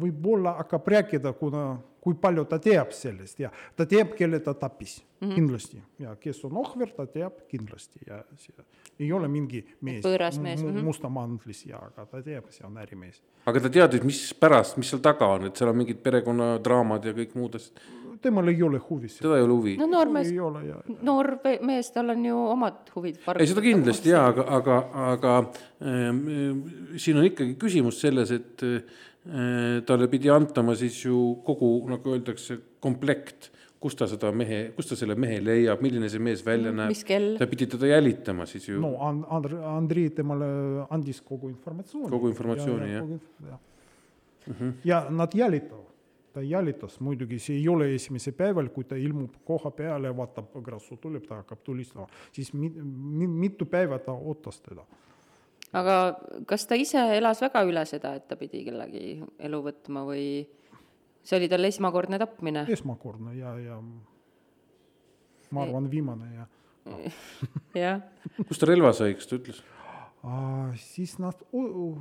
[0.00, 1.66] Võib-olla hakkab rääkida, kuna
[2.06, 5.34] kui palju ta teab sellest ja ta teab, kelle ta tappis mm -hmm.
[5.34, 8.54] kindlasti ja kes on ohver, ta teab kindlasti ja see
[8.98, 10.04] ei ole mingi mees,
[10.40, 10.62] mees.
[10.62, 10.82] Mm -hmm.
[10.82, 13.22] mustamantlis ja, aga ta teab, see on ärimees.
[13.46, 17.12] aga ta teadis, mis pärast, mis seal taga on, et seal on mingid perekonnadraamad ja
[17.12, 17.80] kõik muud asjad?
[18.22, 19.08] temal ei ole huvi.
[19.08, 19.76] teda ei ole huvi?
[19.76, 20.32] no noor mees,
[21.02, 23.18] noor mees, tal on ju omad huvid.
[23.38, 26.14] ei, seda kindlasti jaa, aga, aga, aga äh,
[26.96, 28.82] siin on ikkagi küsimus selles, et Äh,
[29.86, 34.98] talle pidi antama siis ju kogu, nagu öeldakse, komplekt, kus ta seda mehe, kus ta
[34.98, 37.38] selle mehe leiab, milline see mees välja mm, näeb.
[37.40, 38.80] ta pidi teda jälitama siis ju.
[38.80, 40.46] no And-, Andrei temale
[40.90, 42.10] andis kogu informatsiooni.
[42.10, 43.10] kogu informatsiooni, jah.
[43.50, 43.58] ja,
[44.46, 44.72] mm -hmm.
[44.84, 45.86] ja nad jälitavad
[46.36, 50.98] ta jälitas, muidugi see ei ole esimesel päeval, kui ta ilmub koha peale, vaatab, Grassu
[51.00, 54.84] tuleb, ta hakkab tulistama, siis mi-, mi-, mitu päeva ta ootas teda
[55.76, 55.96] aga
[56.48, 60.26] kas ta ise elas väga üle seda, et ta pidi kellegi elu võtma või
[61.26, 62.64] see oli tal esmakordne tapmine?
[62.72, 63.80] esmakordne ja, ja
[65.50, 66.46] ma arvan, viimane ja
[67.82, 68.02] jah,
[68.46, 69.58] kust ta relva sai, kas ta ütles?
[70.26, 71.98] Ah, siis nad o-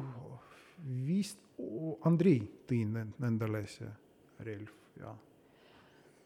[1.05, 3.89] vist o- Andrei tõi ne- nendele see
[4.45, 4.69] relv
[5.01, 5.13] ja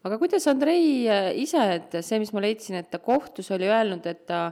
[0.04, 4.06] aga kuidas Andrei äh, ise, et see, mis ma leidsin, et ta kohtus oli öelnud,
[4.08, 4.50] et ta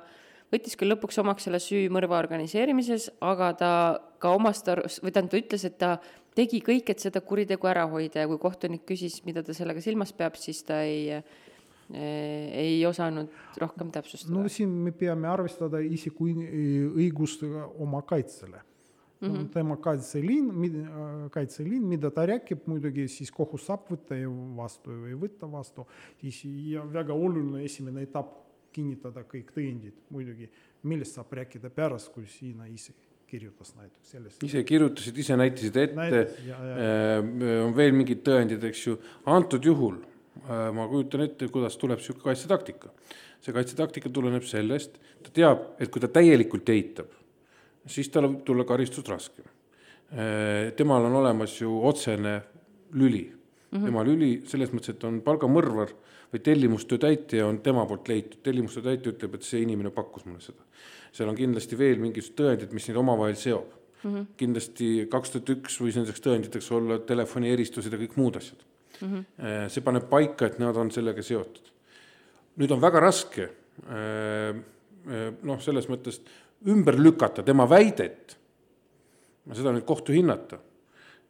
[0.52, 3.72] võttis küll lõpuks omaks selle süü mõrva organiseerimises, aga ta
[4.18, 5.90] ka omast arust, või tähendab, ta ütles, et ta
[6.38, 10.14] tegi kõik, et seda kuritegu ära hoida ja kui kohtunik küsis, mida ta sellega silmas
[10.14, 11.37] peab, siis ta ei äh,
[11.94, 18.61] ei osanud rohkem täpsustada no siin me peame arvestada isiku õigustega oma kaitsele
[19.20, 19.28] mm.
[19.28, 19.48] -hmm.
[19.52, 20.50] tema kaitseliin,
[21.30, 24.14] kaitseliin, mida ta räägib, muidugi siis kohus saab võtta
[24.56, 25.87] vastu või võtta vastu,
[26.20, 28.37] siis ja väga oluline esimene etapp,
[28.72, 30.48] kinnitada kõik tõendid muidugi,
[30.88, 32.94] millest saab rääkida pärast, kui sina ise
[33.28, 34.42] kirjutas näiteks sellest.
[34.44, 36.22] ise kirjutasid, ise näitasid ette,
[37.64, 38.96] on veel mingid tõendid, eks ju,
[39.28, 42.92] antud juhul äh, ma kujutan ette, kuidas tuleb niisugune kaitsetaktika.
[43.38, 47.12] see kaitsetaktika tuleneb sellest, ta teab, et kui ta täielikult eitab,
[47.87, 49.44] siis tal võib tulla karistus raskem.
[50.76, 52.40] temal on olemas ju otsene
[52.92, 53.85] lüli mm, -hmm.
[53.85, 55.92] tema lüli selles mõttes, et on palgamõrvar
[56.33, 60.41] või tellimustöö täitja on tema poolt leitud, tellimustöö täitja ütleb, et see inimene pakkus mulle
[60.45, 60.64] seda.
[61.12, 63.71] seal on kindlasti veel mingisugused tõendid, mis neid omavahel seob
[64.03, 64.11] mm.
[64.11, 64.27] -hmm.
[64.37, 68.64] kindlasti kaks tuhat üks võis nendeks tõenditeks olla telefonieristused ja kõik muud asjad
[69.01, 69.09] mm.
[69.09, 69.69] -hmm.
[69.69, 71.73] see paneb paika, et nad on sellega seotud.
[72.57, 73.49] nüüd on väga raske
[75.43, 76.21] noh, selles mõttes
[76.69, 78.37] ümber lükata tema väidet,
[79.55, 80.59] seda nüüd kohtu hinnata,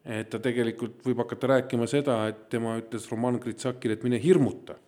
[0.08, 4.78] et ta tegelikult võib hakata rääkima seda, et tema ütles Roman Gritsakile, et mine hirmuta.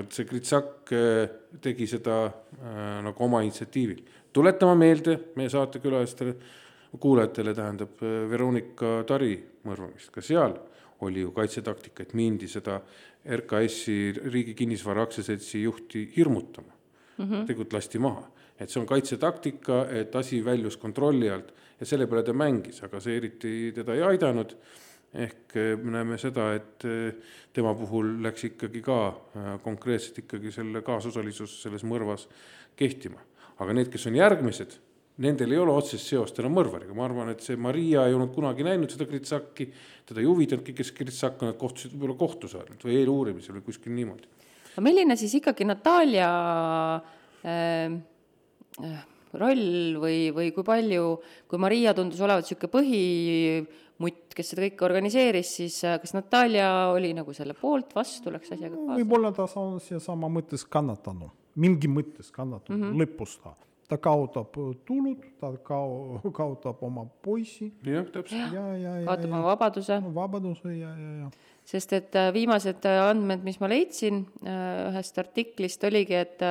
[0.00, 1.24] Et see Gritsak äh,
[1.62, 4.04] tegi seda äh, nagu oma initsiatiivil.
[4.32, 6.36] tuletama meelde meie saatekülalistele,
[7.00, 10.56] kuulajatele tähendab äh, Veronika Tari mõrvamist, ka seal
[11.04, 12.78] oli ju kaitsetaktika, et mindi seda
[13.24, 17.24] RKS-i Riigi Kinnisvara Aktsiaseltsi juhti hirmutama mm.
[17.24, 17.46] -hmm.
[17.46, 18.30] tegelikult lasti maha
[18.60, 23.00] et see on kaitsetaktika, et asi väljus kontrolli alt ja selle peale ta mängis, aga
[23.02, 24.54] see eriti teda ei aidanud.
[25.14, 26.84] Ehk me näeme seda, et
[27.54, 28.98] tema puhul läks ikkagi ka
[29.62, 32.26] konkreetselt ikkagi selle kaasosalisus selles mõrvas
[32.76, 33.20] kehtima.
[33.62, 34.72] aga need, kes on järgmised,
[35.22, 38.66] nendel ei ole otsest seost enam mõrvariga, ma arvan, et see Maria ei olnud kunagi
[38.66, 39.68] näinud seda Gritsaki,
[40.08, 43.94] teda ei huvitanudki, kes Gritsak on, nad kohtusid võib-olla kohtus ainult või eeluurimisel või kuskil
[43.94, 44.26] niimoodi.
[44.72, 46.30] aga milline siis ikkagi Natalja
[47.46, 47.94] äh,
[49.38, 51.06] roll või, või kui palju,
[51.50, 52.74] kui Maria tundus olevat niisugune
[53.98, 58.52] põhimutt, kes seda kõike organiseeris, siis äh, kas Natalja oli nagu selle poolt, vastu, läks
[58.52, 58.98] asjaga kaasa?
[58.98, 63.00] võib-olla ta on seesama mõttes kannatanu, mingi mõttes kannatanu mm -hmm.
[63.00, 63.54] lõpus ta.
[63.88, 67.72] ta kaotab tulud, ta kao-, kaotab oma poisi.
[67.84, 68.52] jah, täpselt.
[68.52, 69.06] ja, ja, ja.
[69.06, 70.00] kaotab oma vabaduse.
[70.14, 71.30] vabaduse ja, ja, ja.
[71.64, 76.42] sest et äh, viimased äh, andmed, mis ma leidsin ühest artiklist, oligi, et,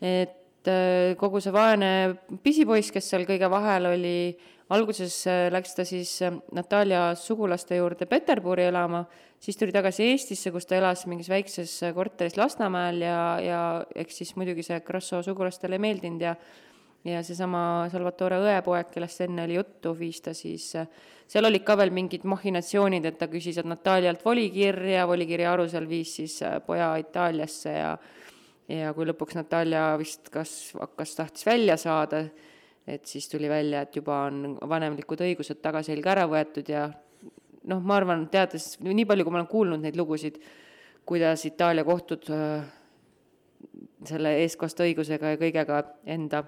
[0.00, 4.36] et et kogu see vaene pisipoiss, kes seal kõige vahel oli,
[4.72, 5.14] alguses
[5.52, 6.14] läks ta siis
[6.56, 9.04] Natalja sugulaste juurde Peterburi elama,
[9.42, 13.62] siis tuli tagasi Eestisse, kus ta elas mingis väikses korteris Lasnamäel ja, ja
[13.94, 16.36] eks siis muidugi see Grasso sugulastele ei meeldinud ja
[17.04, 20.68] ja seesama Salvatore õepoeg, kellest enne oli juttu, viis ta siis,
[21.26, 26.38] seal olid ka veel mingid mahhinatsioonid, et ta küsis Nataljalt volikirja, volikirja alusel viis siis
[26.66, 27.96] poja Itaaliasse ja
[28.70, 32.22] ja kui lõpuks Natalja vist kas hakkas, tahtis välja saada,
[32.86, 36.88] et siis tuli välja, et juba on vanemlikud õigused tagaselga ära võetud ja
[37.70, 40.40] noh, ma arvan, teades nii palju, kui ma olen kuulnud neid lugusid,
[41.06, 42.64] kuidas Itaalia kohtud äh,
[44.08, 46.42] selle eestkoste õigusega ja kõigega enda,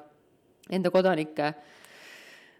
[0.71, 1.53] enda kodanikke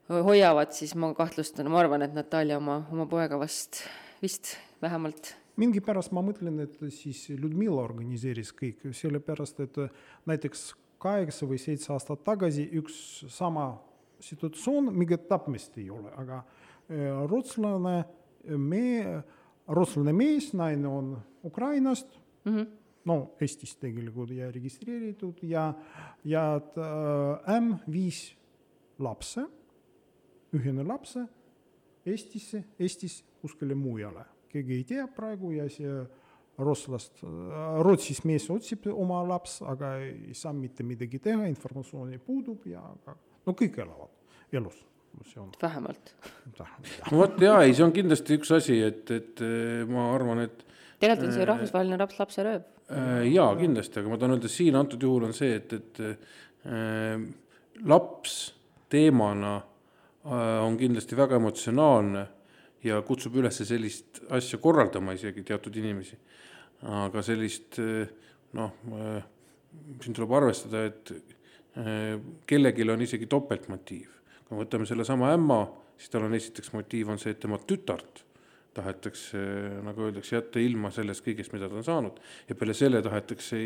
[0.09, 3.83] hoiavad, siis ma kahtlustan, ma arvan, et Natalja oma, oma poega vast,
[4.23, 5.35] vist vähemalt.
[5.61, 9.79] Mingipärast ma mõtlen, et siis Ludmilla organiseeris kõik, sellepärast et
[10.29, 10.73] näiteks
[11.05, 12.97] kaheksa või seitse aastat tagasi üks
[13.33, 13.69] sama
[14.25, 16.41] situatsioon, mingit tapmist ei ole, aga
[17.29, 17.97] rootslane,
[18.61, 18.85] me,
[19.69, 21.13] rootslane mees, naine on
[21.45, 22.67] Ukrainast mm, -hmm.
[23.05, 25.73] no Eestis tegelikult ja registreeritud ja,
[26.25, 28.37] ja äh, M viis
[28.99, 29.47] lapse,
[30.53, 31.27] ühine lapse
[32.07, 34.25] Eestisse, Eestis kuskile mujale
[34.55, 35.91] keegi ei tea praegu ja see
[36.59, 37.23] rootslast,
[37.83, 43.55] Rootsis mees otsib oma laps, aga ei saa mitte midagi teha, informatsiooni puudub ja no
[43.55, 44.13] kõik elavad
[44.55, 44.83] elus.
[45.39, 45.53] On...
[45.63, 46.11] vähemalt.
[46.59, 49.43] no vot jaa, ei, see on kindlasti üks asi, et, et
[49.87, 50.65] ma arvan, et
[50.99, 52.65] tegelikult on see rahvusvaheline laps, lapserööv.
[53.31, 56.03] jaa, kindlasti, aga ma tahan öelda, siin antud juhul on see, et, et
[56.67, 57.23] äh,
[57.87, 58.39] laps
[58.93, 62.27] teemana äh, on kindlasti väga emotsionaalne
[62.85, 66.19] ja kutsub üles sellist asja korraldama isegi teatud inimesi.
[66.85, 67.79] aga sellist
[68.55, 68.75] noh,
[70.03, 71.15] siin tuleb arvestada, et
[72.47, 74.11] kellelgi on isegi topeltmotiiv.
[74.45, 75.63] kui me võtame sellesama ämma,
[75.97, 78.25] siis tal on esiteks motiiv on see, et tema tütart
[78.75, 79.41] tahetakse,
[79.87, 82.19] nagu öeldakse, jätta ilma sellest kõigest, mida ta on saanud.
[82.49, 83.61] ja peale selle tahetakse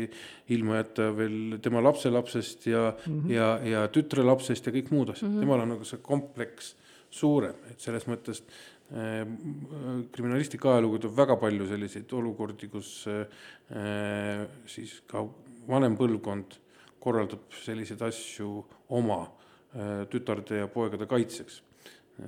[0.53, 3.31] ilma jätta veel tema lapselapsest ja mm, -hmm.
[3.33, 5.35] ja, ja tütrelapsest ja kõik muud asjad mm.
[5.35, 5.47] -hmm.
[5.47, 6.75] temal on nagu see kompleks
[7.09, 8.43] suurem, et selles mõttes
[8.89, 15.21] kriminalistika ajalugu toob väga palju selliseid olukordi, kus äh, siis ka
[15.69, 16.57] vanem põlvkond
[16.99, 18.49] korraldab selliseid asju
[18.97, 21.61] oma äh, tütarde ja poegade kaitseks.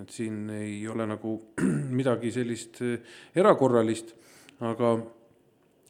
[0.03, 1.33] Et siin ei ole nagu
[1.99, 2.79] midagi sellist
[3.35, 4.13] erakorralist,
[4.61, 4.93] aga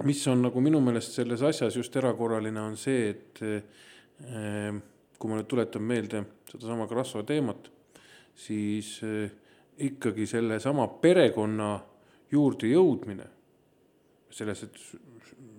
[0.08, 3.44] mis on nagu minu meelest selles asjas just erakorraline, on see, et
[5.22, 7.70] kui ma nüüd tuletan meelde sedasama Grasso teemat,
[8.36, 9.30] siis eh,
[9.88, 11.72] ikkagi sellesama perekonna
[12.32, 13.28] juurde jõudmine,
[14.32, 14.78] selles, et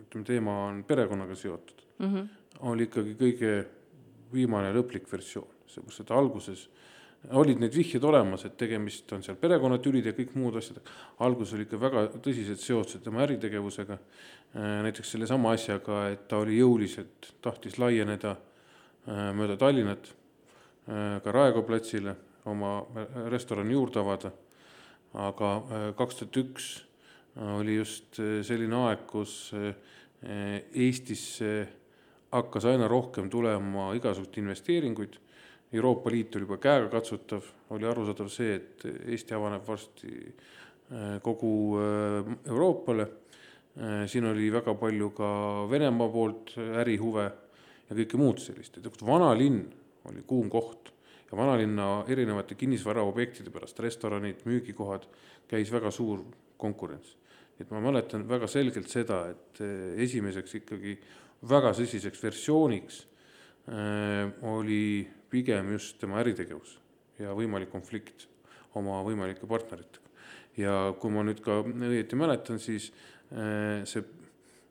[0.07, 2.29] ütleme, teema on perekonnaga seotud mm, -hmm.
[2.71, 3.53] oli ikkagi kõige
[4.33, 6.69] viimane lõplik versioon, seepärast et alguses
[7.31, 10.81] olid need vihjed olemas, et tegemist on seal perekonnatülid ja kõik muud asjad.
[11.19, 13.99] alguses oli ikka väga tõsised seosed tema äritegevusega.
[14.57, 20.15] Äh, näiteks sellesama asjaga, et ta oli jõuliselt, tahtis laieneda äh, mööda Tallinnat,
[20.89, 22.81] äh, ka Raekoja platsile oma
[23.31, 24.33] restorani juurde avada.
[25.13, 25.51] aga
[25.97, 26.69] kaks tuhat üks
[27.57, 29.53] oli just selline aeg, kus
[30.23, 31.51] Eestisse
[32.33, 35.19] hakkas aina rohkem tulema igasuguseid investeeringuid
[35.73, 42.33] Euroopa Liit oli juba käegakatsutav, oli arusaadav see, et Eesti avaneb varsti äh, kogu äh,
[42.45, 43.07] Euroopale.
[43.81, 45.31] Äh, siin oli väga palju ka
[45.71, 47.25] Venemaa poolt ärihuve
[47.89, 49.65] ja kõike muud sellist, et vanalinn
[50.11, 50.92] oli kuum koht
[51.33, 55.07] ja vanalinna erinevate kinnisvaraobjektide pärast, restoranid, müügikohad,
[55.49, 56.27] käis väga suur
[56.61, 57.17] konkurents.
[57.61, 59.61] et ma mäletan väga selgelt seda, et
[60.03, 60.97] esimeseks ikkagi
[61.49, 62.97] väga tõsiseks versiooniks
[64.43, 66.79] oli pigem just tema äritegevus
[67.19, 68.27] ja võimalik konflikt
[68.75, 70.09] oma võimalike partneritega.
[70.57, 72.91] ja kui ma nüüd ka õieti mäletan, siis
[73.33, 74.03] äh, see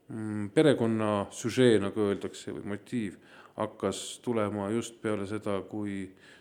[0.08, 3.16] mm, perekonna süžee, nagu öeldakse, või motiiv
[3.56, 6.32] hakkas tulema just peale seda, kui äh,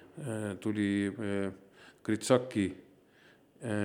[0.61, 1.51] tuli äh,
[2.03, 2.65] Gritsaki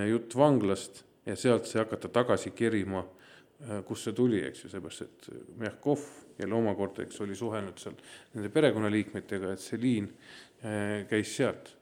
[0.09, 3.03] jutt vanglast ja sealt sai hakata tagasi kerima,
[3.85, 5.27] kust see tuli, eks ju, seepärast et
[5.61, 6.05] Mehhkov
[6.37, 7.97] kelle omakorda, eks, oli suhelnud seal
[8.35, 10.09] nende perekonnaliikmetega, et see liin
[10.63, 11.73] äh, käis sealt.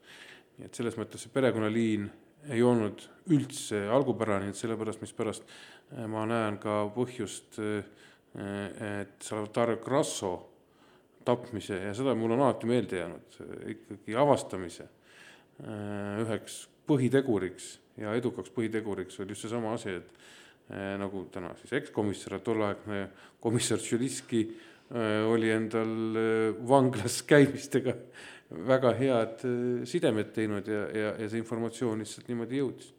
[0.55, 2.07] nii et selles mõttes see perekonnaliin
[2.55, 3.03] ei olnud
[3.35, 7.83] üldse algupärane, et sellepärast, mispärast äh, ma näen ka põhjust, äh,
[8.35, 10.35] et Salvatore Grasso
[11.25, 13.41] tapmise ja seda mul on alati meelde jäänud,
[13.75, 14.89] ikkagi avastamise
[16.25, 20.25] üheks põhiteguriks ja edukaks põhiteguriks oli just seesama asi, et
[20.73, 23.03] Äh, nagu täna siis ekskomissar, tolleaegne
[23.45, 27.93] komissar Tšeliski äh, oli endal äh, vanglas käimistega
[28.65, 29.45] väga head
[29.89, 32.95] sidemed teinud ja, ja, ja see informatsioon lihtsalt niimoodi jõudis.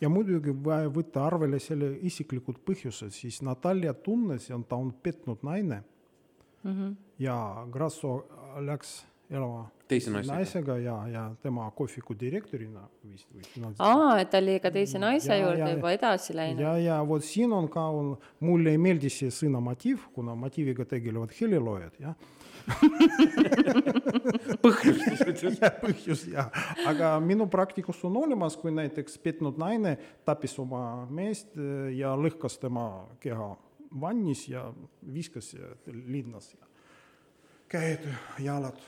[0.00, 5.44] ja muidugi vaja võtta arvele selle isiklikud põhjused, siis Natalja tunnes ja ta on petnud
[5.44, 5.82] naine
[6.62, 6.72] mm.
[6.72, 6.96] -hmm.
[7.20, 7.36] Ja
[7.72, 8.16] Grasso
[8.64, 9.00] läks
[9.30, 13.42] elama teise naisega, naisega ja, ja tema kohviku direktorina vist või
[13.78, 16.62] aa, et ta oli ka teise naise ja, juurde ja, juba edasi läinud.
[16.64, 17.86] ja, ja vot siin on ka,
[18.42, 22.14] mulle ei meeldi see sõna motiiv, kuna motiiviga tegelevad heliloojad, jah.
[24.62, 26.50] Põhjus jah, põhjus jah,
[26.90, 29.96] aga minu praktikus on olemas, kui näiteks petnud naine
[30.28, 32.86] tapis oma meest eh, ja lõhkas tema
[33.22, 33.54] keha
[34.00, 34.68] vannis ja
[35.02, 35.54] viskas
[35.86, 36.69] linnas ja
[37.70, 38.06] käed,
[38.42, 38.78] jalad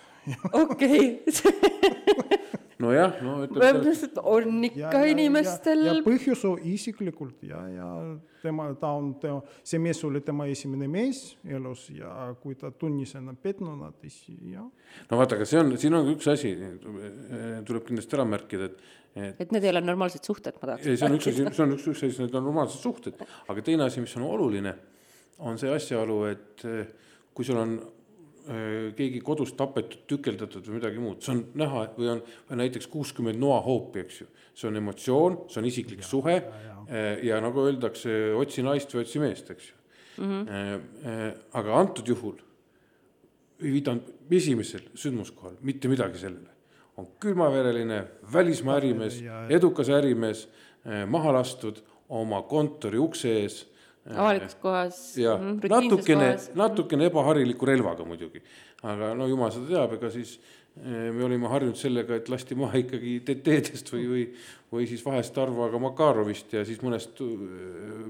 [0.52, 1.22] okei
[2.82, 6.02] nojah, no ütleme on ikka ja, inimestel.
[6.06, 7.88] põhjus on isiklikult ja, ja
[8.42, 9.12] tema, ta on,
[9.66, 14.18] see mees oli tema esimene mees elus ja kui ta tundis ennast petnuna, siis
[14.52, 14.66] jah.
[15.10, 16.54] no vaata, aga see on, siin on üks asi,
[17.68, 20.86] tuleb kindlasti ära märkida, et et, et need ei ole normaalsed suhted, ma tahaks.
[20.88, 23.64] ei, see on üks asi, see on üks, üks asi, need on normaalsed suhted, aga
[23.66, 24.72] teine asi, mis on oluline,
[25.42, 26.64] on see asjaolu, et
[27.36, 27.76] kui sul on
[28.96, 32.22] keegi kodus tapetud, tükeldatud või midagi muud, see on näha või on
[32.58, 34.26] näiteks kuuskümmend noahoopi, eks ju.
[34.54, 36.78] see on emotsioon, see on isiklik ja, suhe ja, ja.
[36.88, 40.46] Äh, ja nagu öeldakse, otsi naist või otsi meest, eks ju mm.
[40.46, 41.36] -hmm.
[41.52, 42.40] aga antud juhul
[43.62, 46.50] ei viidanud esimesel sündmuskohal mitte midagi sellele.
[46.96, 50.48] on külmavereline välismaa ärimees, edukas ärimees,
[51.06, 51.78] maha lastud
[52.08, 53.71] oma kontori ukse ees
[54.10, 58.42] avalikus kohas jah rutiinses natukene kohas., natukene ebahariliku relvaga muidugi.
[58.82, 60.32] aga no jumal seda teab, ega siis
[60.82, 64.24] eh, me olime harjunud sellega, et lasti maha ikkagi TT-dest või, või,
[64.74, 67.46] või siis vahest Arvaga Makarovist ja siis mõnest eh,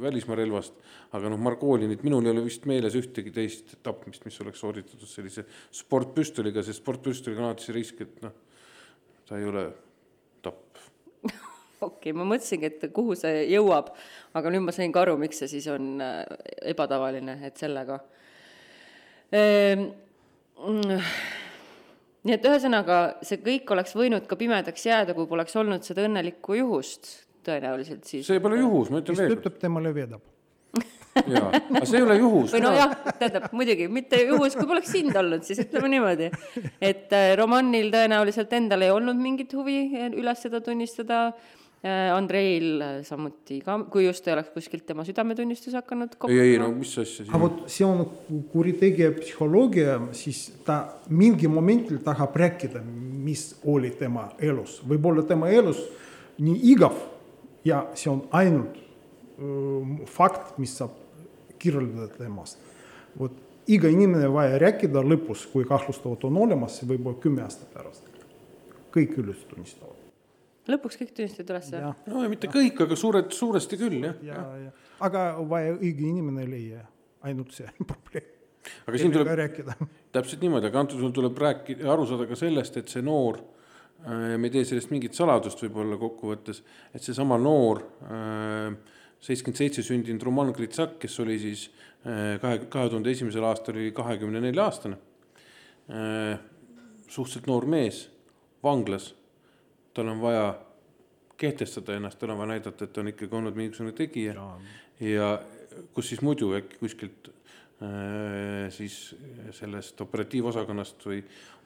[0.01, 0.81] välismaa relvast.
[1.13, 5.45] aga noh, Margolinit, minul ei ole vist meeles ühtegi teist tapmist, mis oleks sooritatud sellise
[5.71, 8.33] sportpüstoliga, sest sportpüstoliga on alati see risk, et noh,
[9.29, 9.69] ta ei ole
[11.83, 13.93] okei okay,, ma mõtlesingi, et kuhu see jõuab,
[14.39, 16.23] aga nüüd ma sain ka aru, miks see siis on äh,
[16.75, 18.01] ebatavaline, et sellega
[19.33, 19.89] ehm,.
[22.23, 26.61] nii et ühesõnaga, see kõik oleks võinud ka pimedaks jääda, kui poleks olnud seda õnnelikku
[26.61, 27.11] juhust
[27.47, 28.27] tõenäoliselt siis.
[28.27, 29.43] see pole juhus, ma ütlen kes veel kord.
[29.43, 30.23] töötab, temale veedab.
[31.35, 32.53] jaa, aga see ei ole juhus.
[32.55, 36.31] või nojah, tähendab muidugi mitte juhus, kui poleks sind olnud, siis ütleme niimoodi,
[36.81, 41.27] et äh, Romanil tõenäoliselt endal ei olnud mingit huvi üles seda tunnistada.
[41.83, 46.93] Andreil samuti ka, kui just ei oleks kuskilt tema südametunnistus hakanud ei, ei no mis
[47.03, 48.05] asja aga vot see on
[48.53, 50.77] kuritegija psühholoogia, siis ta
[51.11, 52.85] mingi momendil tahab rääkida,
[53.27, 55.81] mis oli tema elus, võib-olla tema elus
[56.39, 56.95] nii igav
[57.67, 58.79] ja see on ainult
[59.39, 60.95] öö, fakt, mis saab
[61.63, 62.59] kirjeldada temast.
[63.19, 63.35] vot
[63.71, 68.07] iga inimene vaja rääkida lõpus, kui kahtlustavad on olemas, see võib olla kümme aastat pärast.
[68.93, 70.02] kõik üles tunnistavad.
[70.71, 71.81] Lõpuks kõik tunnistasid üles või?
[71.83, 76.07] jah, no ja mitte kõik, aga suured, suuresti küll jah ja, ja aga vaja õige
[76.07, 76.85] inimene leia,
[77.27, 78.29] ainult see probleem.
[78.87, 79.77] aga siin tuleb rääkida.
[80.15, 84.35] täpselt niimoodi, aga antud juhul tuleb rääkida, aru saada ka sellest, et see noor äh,
[84.37, 86.63] me ei tee sellest mingit saladust võib-olla kokkuvõttes,
[86.95, 87.83] et seesama noor
[89.23, 91.69] seitsekümmend seitse sündinud Roman Gritsak, kes oli siis
[92.07, 95.01] äh, kahe, kahe tuhande esimesel aastal oli kahekümne nelja aastane,
[97.11, 98.05] suhteliselt noor mees,
[98.63, 99.11] vanglas,
[99.95, 100.47] tal on vaja
[101.37, 104.35] kehtestada ennast, tal on vaja näidata, et ta on ikkagi olnud mingisugune tegija.
[105.01, 105.31] Ja
[105.95, 107.31] kus siis muidu äkki kuskilt
[107.83, 109.15] äh, siis
[109.57, 111.23] sellest operatiivosakonnast või,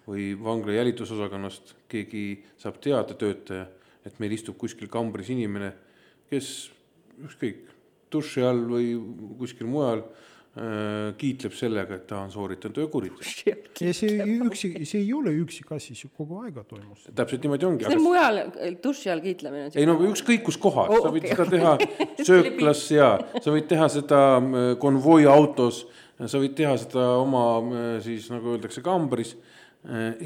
[0.06, 2.26] või vangla jälitusosakonnast keegi
[2.62, 3.66] saab teada, töötaja,
[4.06, 5.72] et meil istub kuskil kambris inimene,
[6.30, 6.70] kes
[7.26, 7.66] ükskõik,
[8.12, 8.94] duši all või
[9.40, 10.24] kuskil mujal äh,
[11.20, 13.52] kiitleb sellega, et ta on sooritanud öökuriteo.
[13.84, 17.04] ja see üksi, see ei ole üksikasi, see kogu aega toimus.
[17.12, 17.84] täpselt niimoodi ongi.
[17.84, 18.40] see on mujal
[18.80, 19.68] duši all kiitlemine.
[19.76, 21.72] ei no ükskõik kus kohas Oh, sa võid okay, seda teha
[22.28, 23.10] sööklas ja
[23.42, 25.84] sa võid teha seda äh, konvoi autos,
[26.18, 29.36] sa võid teha seda oma äh, siis nagu öeldakse, kambris.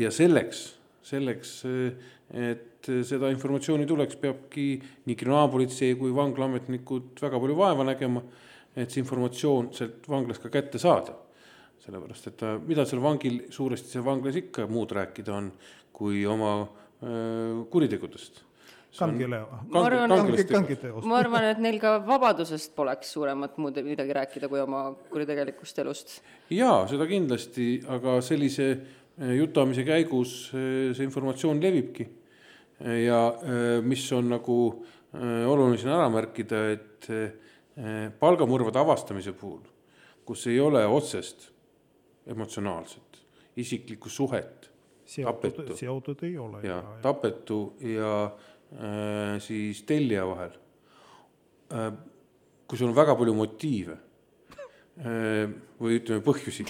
[0.01, 0.62] ja selleks,
[1.05, 2.12] selleks, äh,
[2.53, 4.68] et seda informatsiooni tuleks, peabki
[5.09, 8.22] nii kriminaalpolitsei kui vanglaametnikud väga palju vaeva nägema,
[8.76, 11.16] et see informatsioon sealt vanglast ka kätte saada.
[11.80, 15.46] sellepärast, et mida seal vangil suuresti seal vanglas ikka muud rääkida on,
[15.96, 18.42] kui oma äh, kuritegudest
[18.98, 19.38] kangile.
[19.70, 20.10] Ma arvan,
[21.06, 26.16] ma arvan, et neil ka vabadusest poleks suuremat muud midagi rääkida kui oma kuritegelikust elust.
[26.50, 32.08] jaa, seda kindlasti, aga sellise eh, jutuajamise käigus eh, see informatsioon levibki.
[32.80, 33.20] ja
[33.84, 34.54] mis on nagu
[35.12, 37.08] oluline siin ära märkida, et
[38.20, 39.62] palgamõrvade avastamise puhul,
[40.26, 41.48] kus ei ole otsest
[42.26, 43.10] emotsionaalset
[43.56, 44.70] isiklikku suhet
[45.24, 46.60] tapetu seotud ei ole.
[46.62, 50.52] ja tapetu ja äh, siis tellija vahel
[51.72, 51.92] äh,.
[52.66, 55.50] kui sul on väga palju motiive äh,
[55.80, 56.68] või ütleme põhjusi,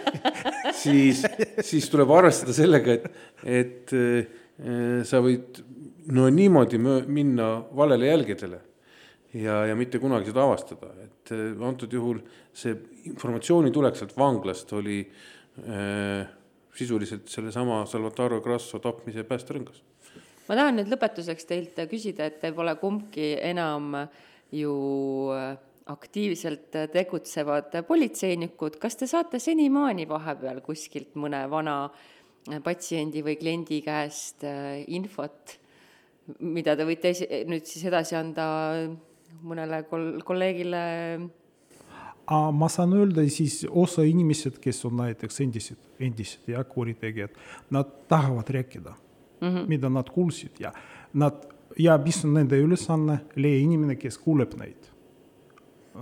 [0.82, 1.22] siis,
[1.62, 3.06] siis tuleb arvestada sellega, et,
[3.44, 3.92] et
[5.06, 5.60] sa võid
[6.16, 8.58] no niimoodi minna valele jälgedele
[9.34, 12.20] ja, ja mitte kunagi seda avastada, et äh, antud juhul
[12.56, 12.74] see
[13.10, 16.26] informatsiooni tulek sealt vanglast oli äh,
[16.74, 19.82] sisuliselt sellesama Salvatore Grasso tapmise päästerõngas.
[20.48, 23.94] ma tahan nüüd lõpetuseks teilt küsida, et te pole kumbki enam
[24.50, 24.74] ju
[25.90, 31.76] aktiivselt tegutsevad politseinikud, kas te saate senimaani vahepeal kuskilt mõne vana
[32.64, 34.42] patsiendi või kliendi käest
[34.90, 35.56] infot,
[36.46, 37.12] mida te võite
[37.50, 38.46] nüüd siis edasi anda
[39.42, 40.80] mõnele kol-, kolleegile
[42.30, 47.32] Aga ma saan öelda siis osa inimesed, kes on näiteks endised, endised ja kuritegijad,
[47.74, 48.92] nad tahavad rääkida
[49.40, 49.66] mm, -hmm.
[49.68, 50.72] mida nad kuulsid ja
[51.12, 54.88] nad ja mis on nende ülesanne, leia inimene, kes kuuleb neid.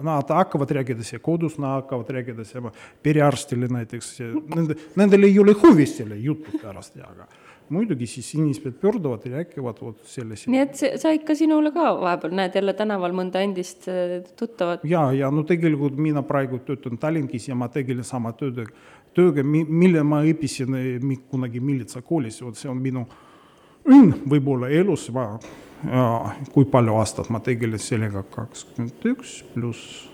[0.02, 2.70] Nad hakkavad rääkida siia kodus, nad hakkavad rääkida siia
[3.02, 4.18] perearstile näiteks,
[4.54, 7.26] nende, nendel ei ole huvi selle jutu pärast aga
[7.74, 10.50] muidugi siis inimesed pöörduvad ja räägivad vot sellise.
[10.50, 14.84] nii et see, sa ikka sinule ka vahepeal näed jälle tänaval mõnda endist äh, tuttavat?
[14.88, 18.66] ja, ja no tegelikult mina praegu töötan Tallinkis ja ma tegelen sama tööga,
[19.16, 23.06] tööga, mille ma õppisin mi- kunagi miilitsakoolis, vot see on minu
[23.88, 25.30] õnn võib-olla elus, ma,
[26.52, 30.08] kui palju aastat ma tegelen sellega, kakskümmend üks pluss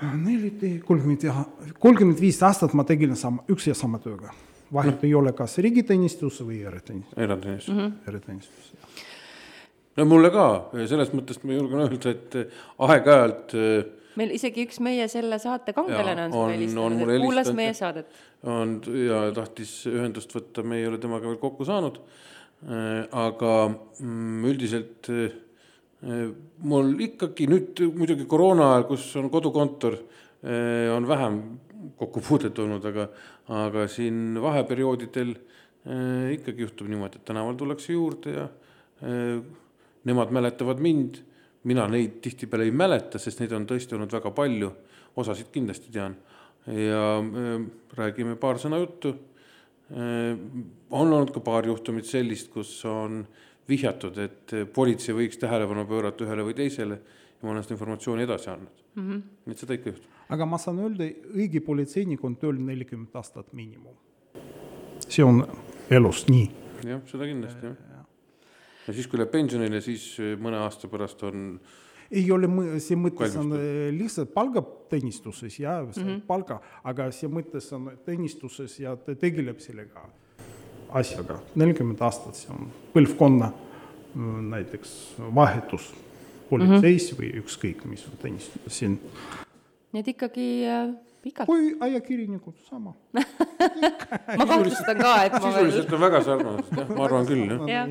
[0.00, 1.44] neliteist, kolmkümmend ja
[1.78, 4.32] kolmkümmend viis aastat ma tegelen sama, üks ja sama tööga.
[4.72, 7.18] Vahet ei ole, kas riigiteenistus või erateenistus.
[7.18, 7.80] erateenistus mm.
[7.80, 8.08] -hmm.
[8.08, 9.06] erateenistus, jah.
[9.96, 10.46] no mulle ka,
[10.86, 12.38] selles mõttes ma julgen öelda, et
[12.88, 13.56] aeg-ajalt
[14.18, 18.18] meil isegi üks meie selle saate kangelane on sulle helistanud, et kuulas meie saadet.
[18.42, 22.00] on ja tahtis ühendust võtta, me ei ole temaga veel kokku saanud.
[23.12, 25.08] aga mm, üldiselt
[26.70, 29.96] mul ikkagi nüüd muidugi koroona ajal, kus on kodukontor,
[30.96, 31.40] on vähem
[31.96, 33.06] kokkupuudet olnud, aga,
[33.62, 35.34] aga siin vaheperioodidel
[36.34, 38.42] ikkagi juhtub niimoodi, et tänaval tullakse juurde ja
[40.04, 41.22] nemad mäletavad mind,
[41.64, 44.68] mina neid tihtipeale ei mäleta, sest neid on tõesti olnud väga palju,
[45.16, 46.18] osasid kindlasti tean
[46.68, 47.00] ja
[47.96, 49.14] räägime paar sõna juttu.
[50.90, 56.26] on olnud ka paar juhtumit sellist, kus on äh, vihjatud, et politsei võiks tähelepanu pöörata
[56.26, 59.04] ühele või teisele ja ma olen seda informatsiooni edasi andnud mm.
[59.10, 59.52] -hmm.
[59.52, 60.18] et seda ikka juhtub.
[60.30, 63.94] Aga ma saan öelda, õige politseinik on tööl nelikümmend aastat miinimum.
[65.08, 65.44] see on
[65.90, 66.48] elus nii.
[66.86, 68.04] jah, seda kindlasti jah ja.
[68.86, 71.60] ja siis, kui läheb pensionile, siis mõne aasta pärast on
[72.10, 72.48] ei ole,
[72.82, 76.20] see mõttes on äh, lihtsalt palgateenistuses ja mm -hmm.
[76.26, 80.08] palga, aga see mõttes on teenistuses ja ta tegeleb sellega
[80.90, 81.38] asjaga.
[81.54, 83.52] nelikümmend aastat, see on põlvkonna
[84.50, 85.94] näiteks vahetus
[86.50, 87.20] politseis mm -hmm.
[87.20, 88.98] või ükskõik, mis on teenistuses siin.
[89.90, 90.90] Nii et ikkagi äh,
[91.24, 91.50] pikalt.
[91.50, 92.94] kui ajakirjanikud, sama
[94.40, 95.70] ma kahtlustan ka, et ma veel.
[95.70, 97.86] sisuliselt on väga sarnased, jah, ma arvan küll, jah ja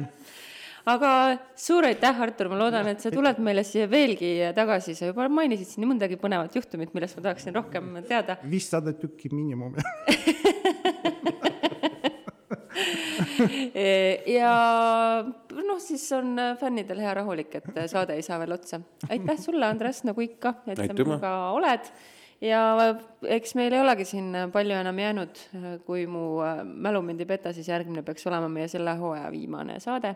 [0.89, 1.11] aga
[1.59, 5.69] suur aitäh, Artur, ma loodan, et sa tuled meile siia veelgi tagasi, sa juba mainisid
[5.69, 8.39] siin nii mõndagi põnevat juhtumit, millest ma tahaksin rohkem teada.
[8.49, 9.75] viissada tükki miinimum
[14.37, 14.53] ja
[15.23, 18.81] noh, siis on fännidel hea rahulik, et saade ei saa veel otsa.
[19.09, 21.91] aitäh sulle, Andres, nagu ikka, et sa minuga oled
[22.41, 22.61] ja
[23.27, 25.41] eks meil ei olegi siin palju enam jäänud,
[25.87, 30.15] kui mu mälu mind ei peta, siis järgmine peaks olema meie selle hooaja viimane saade.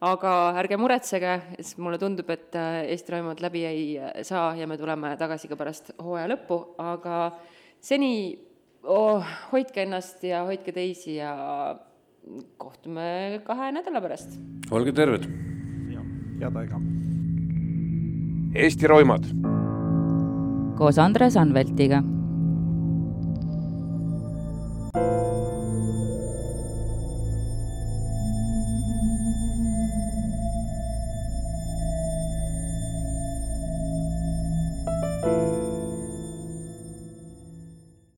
[0.00, 2.54] aga ärge muretsege, sest mulle tundub, et
[2.86, 3.86] Eesti Raimond läbi ei
[4.22, 7.32] saa ja me tuleme tagasi ka pärast hooaja lõppu, aga
[7.80, 8.38] seni
[8.84, 11.34] oh, hoidke ennast ja hoidke teisi ja
[12.56, 14.38] kohtume kahe nädala pärast.
[14.70, 15.28] olge terved.
[16.40, 16.80] head aega.
[18.54, 19.26] Eesti roimad.
[20.78, 22.02] koos Andres Anveltiga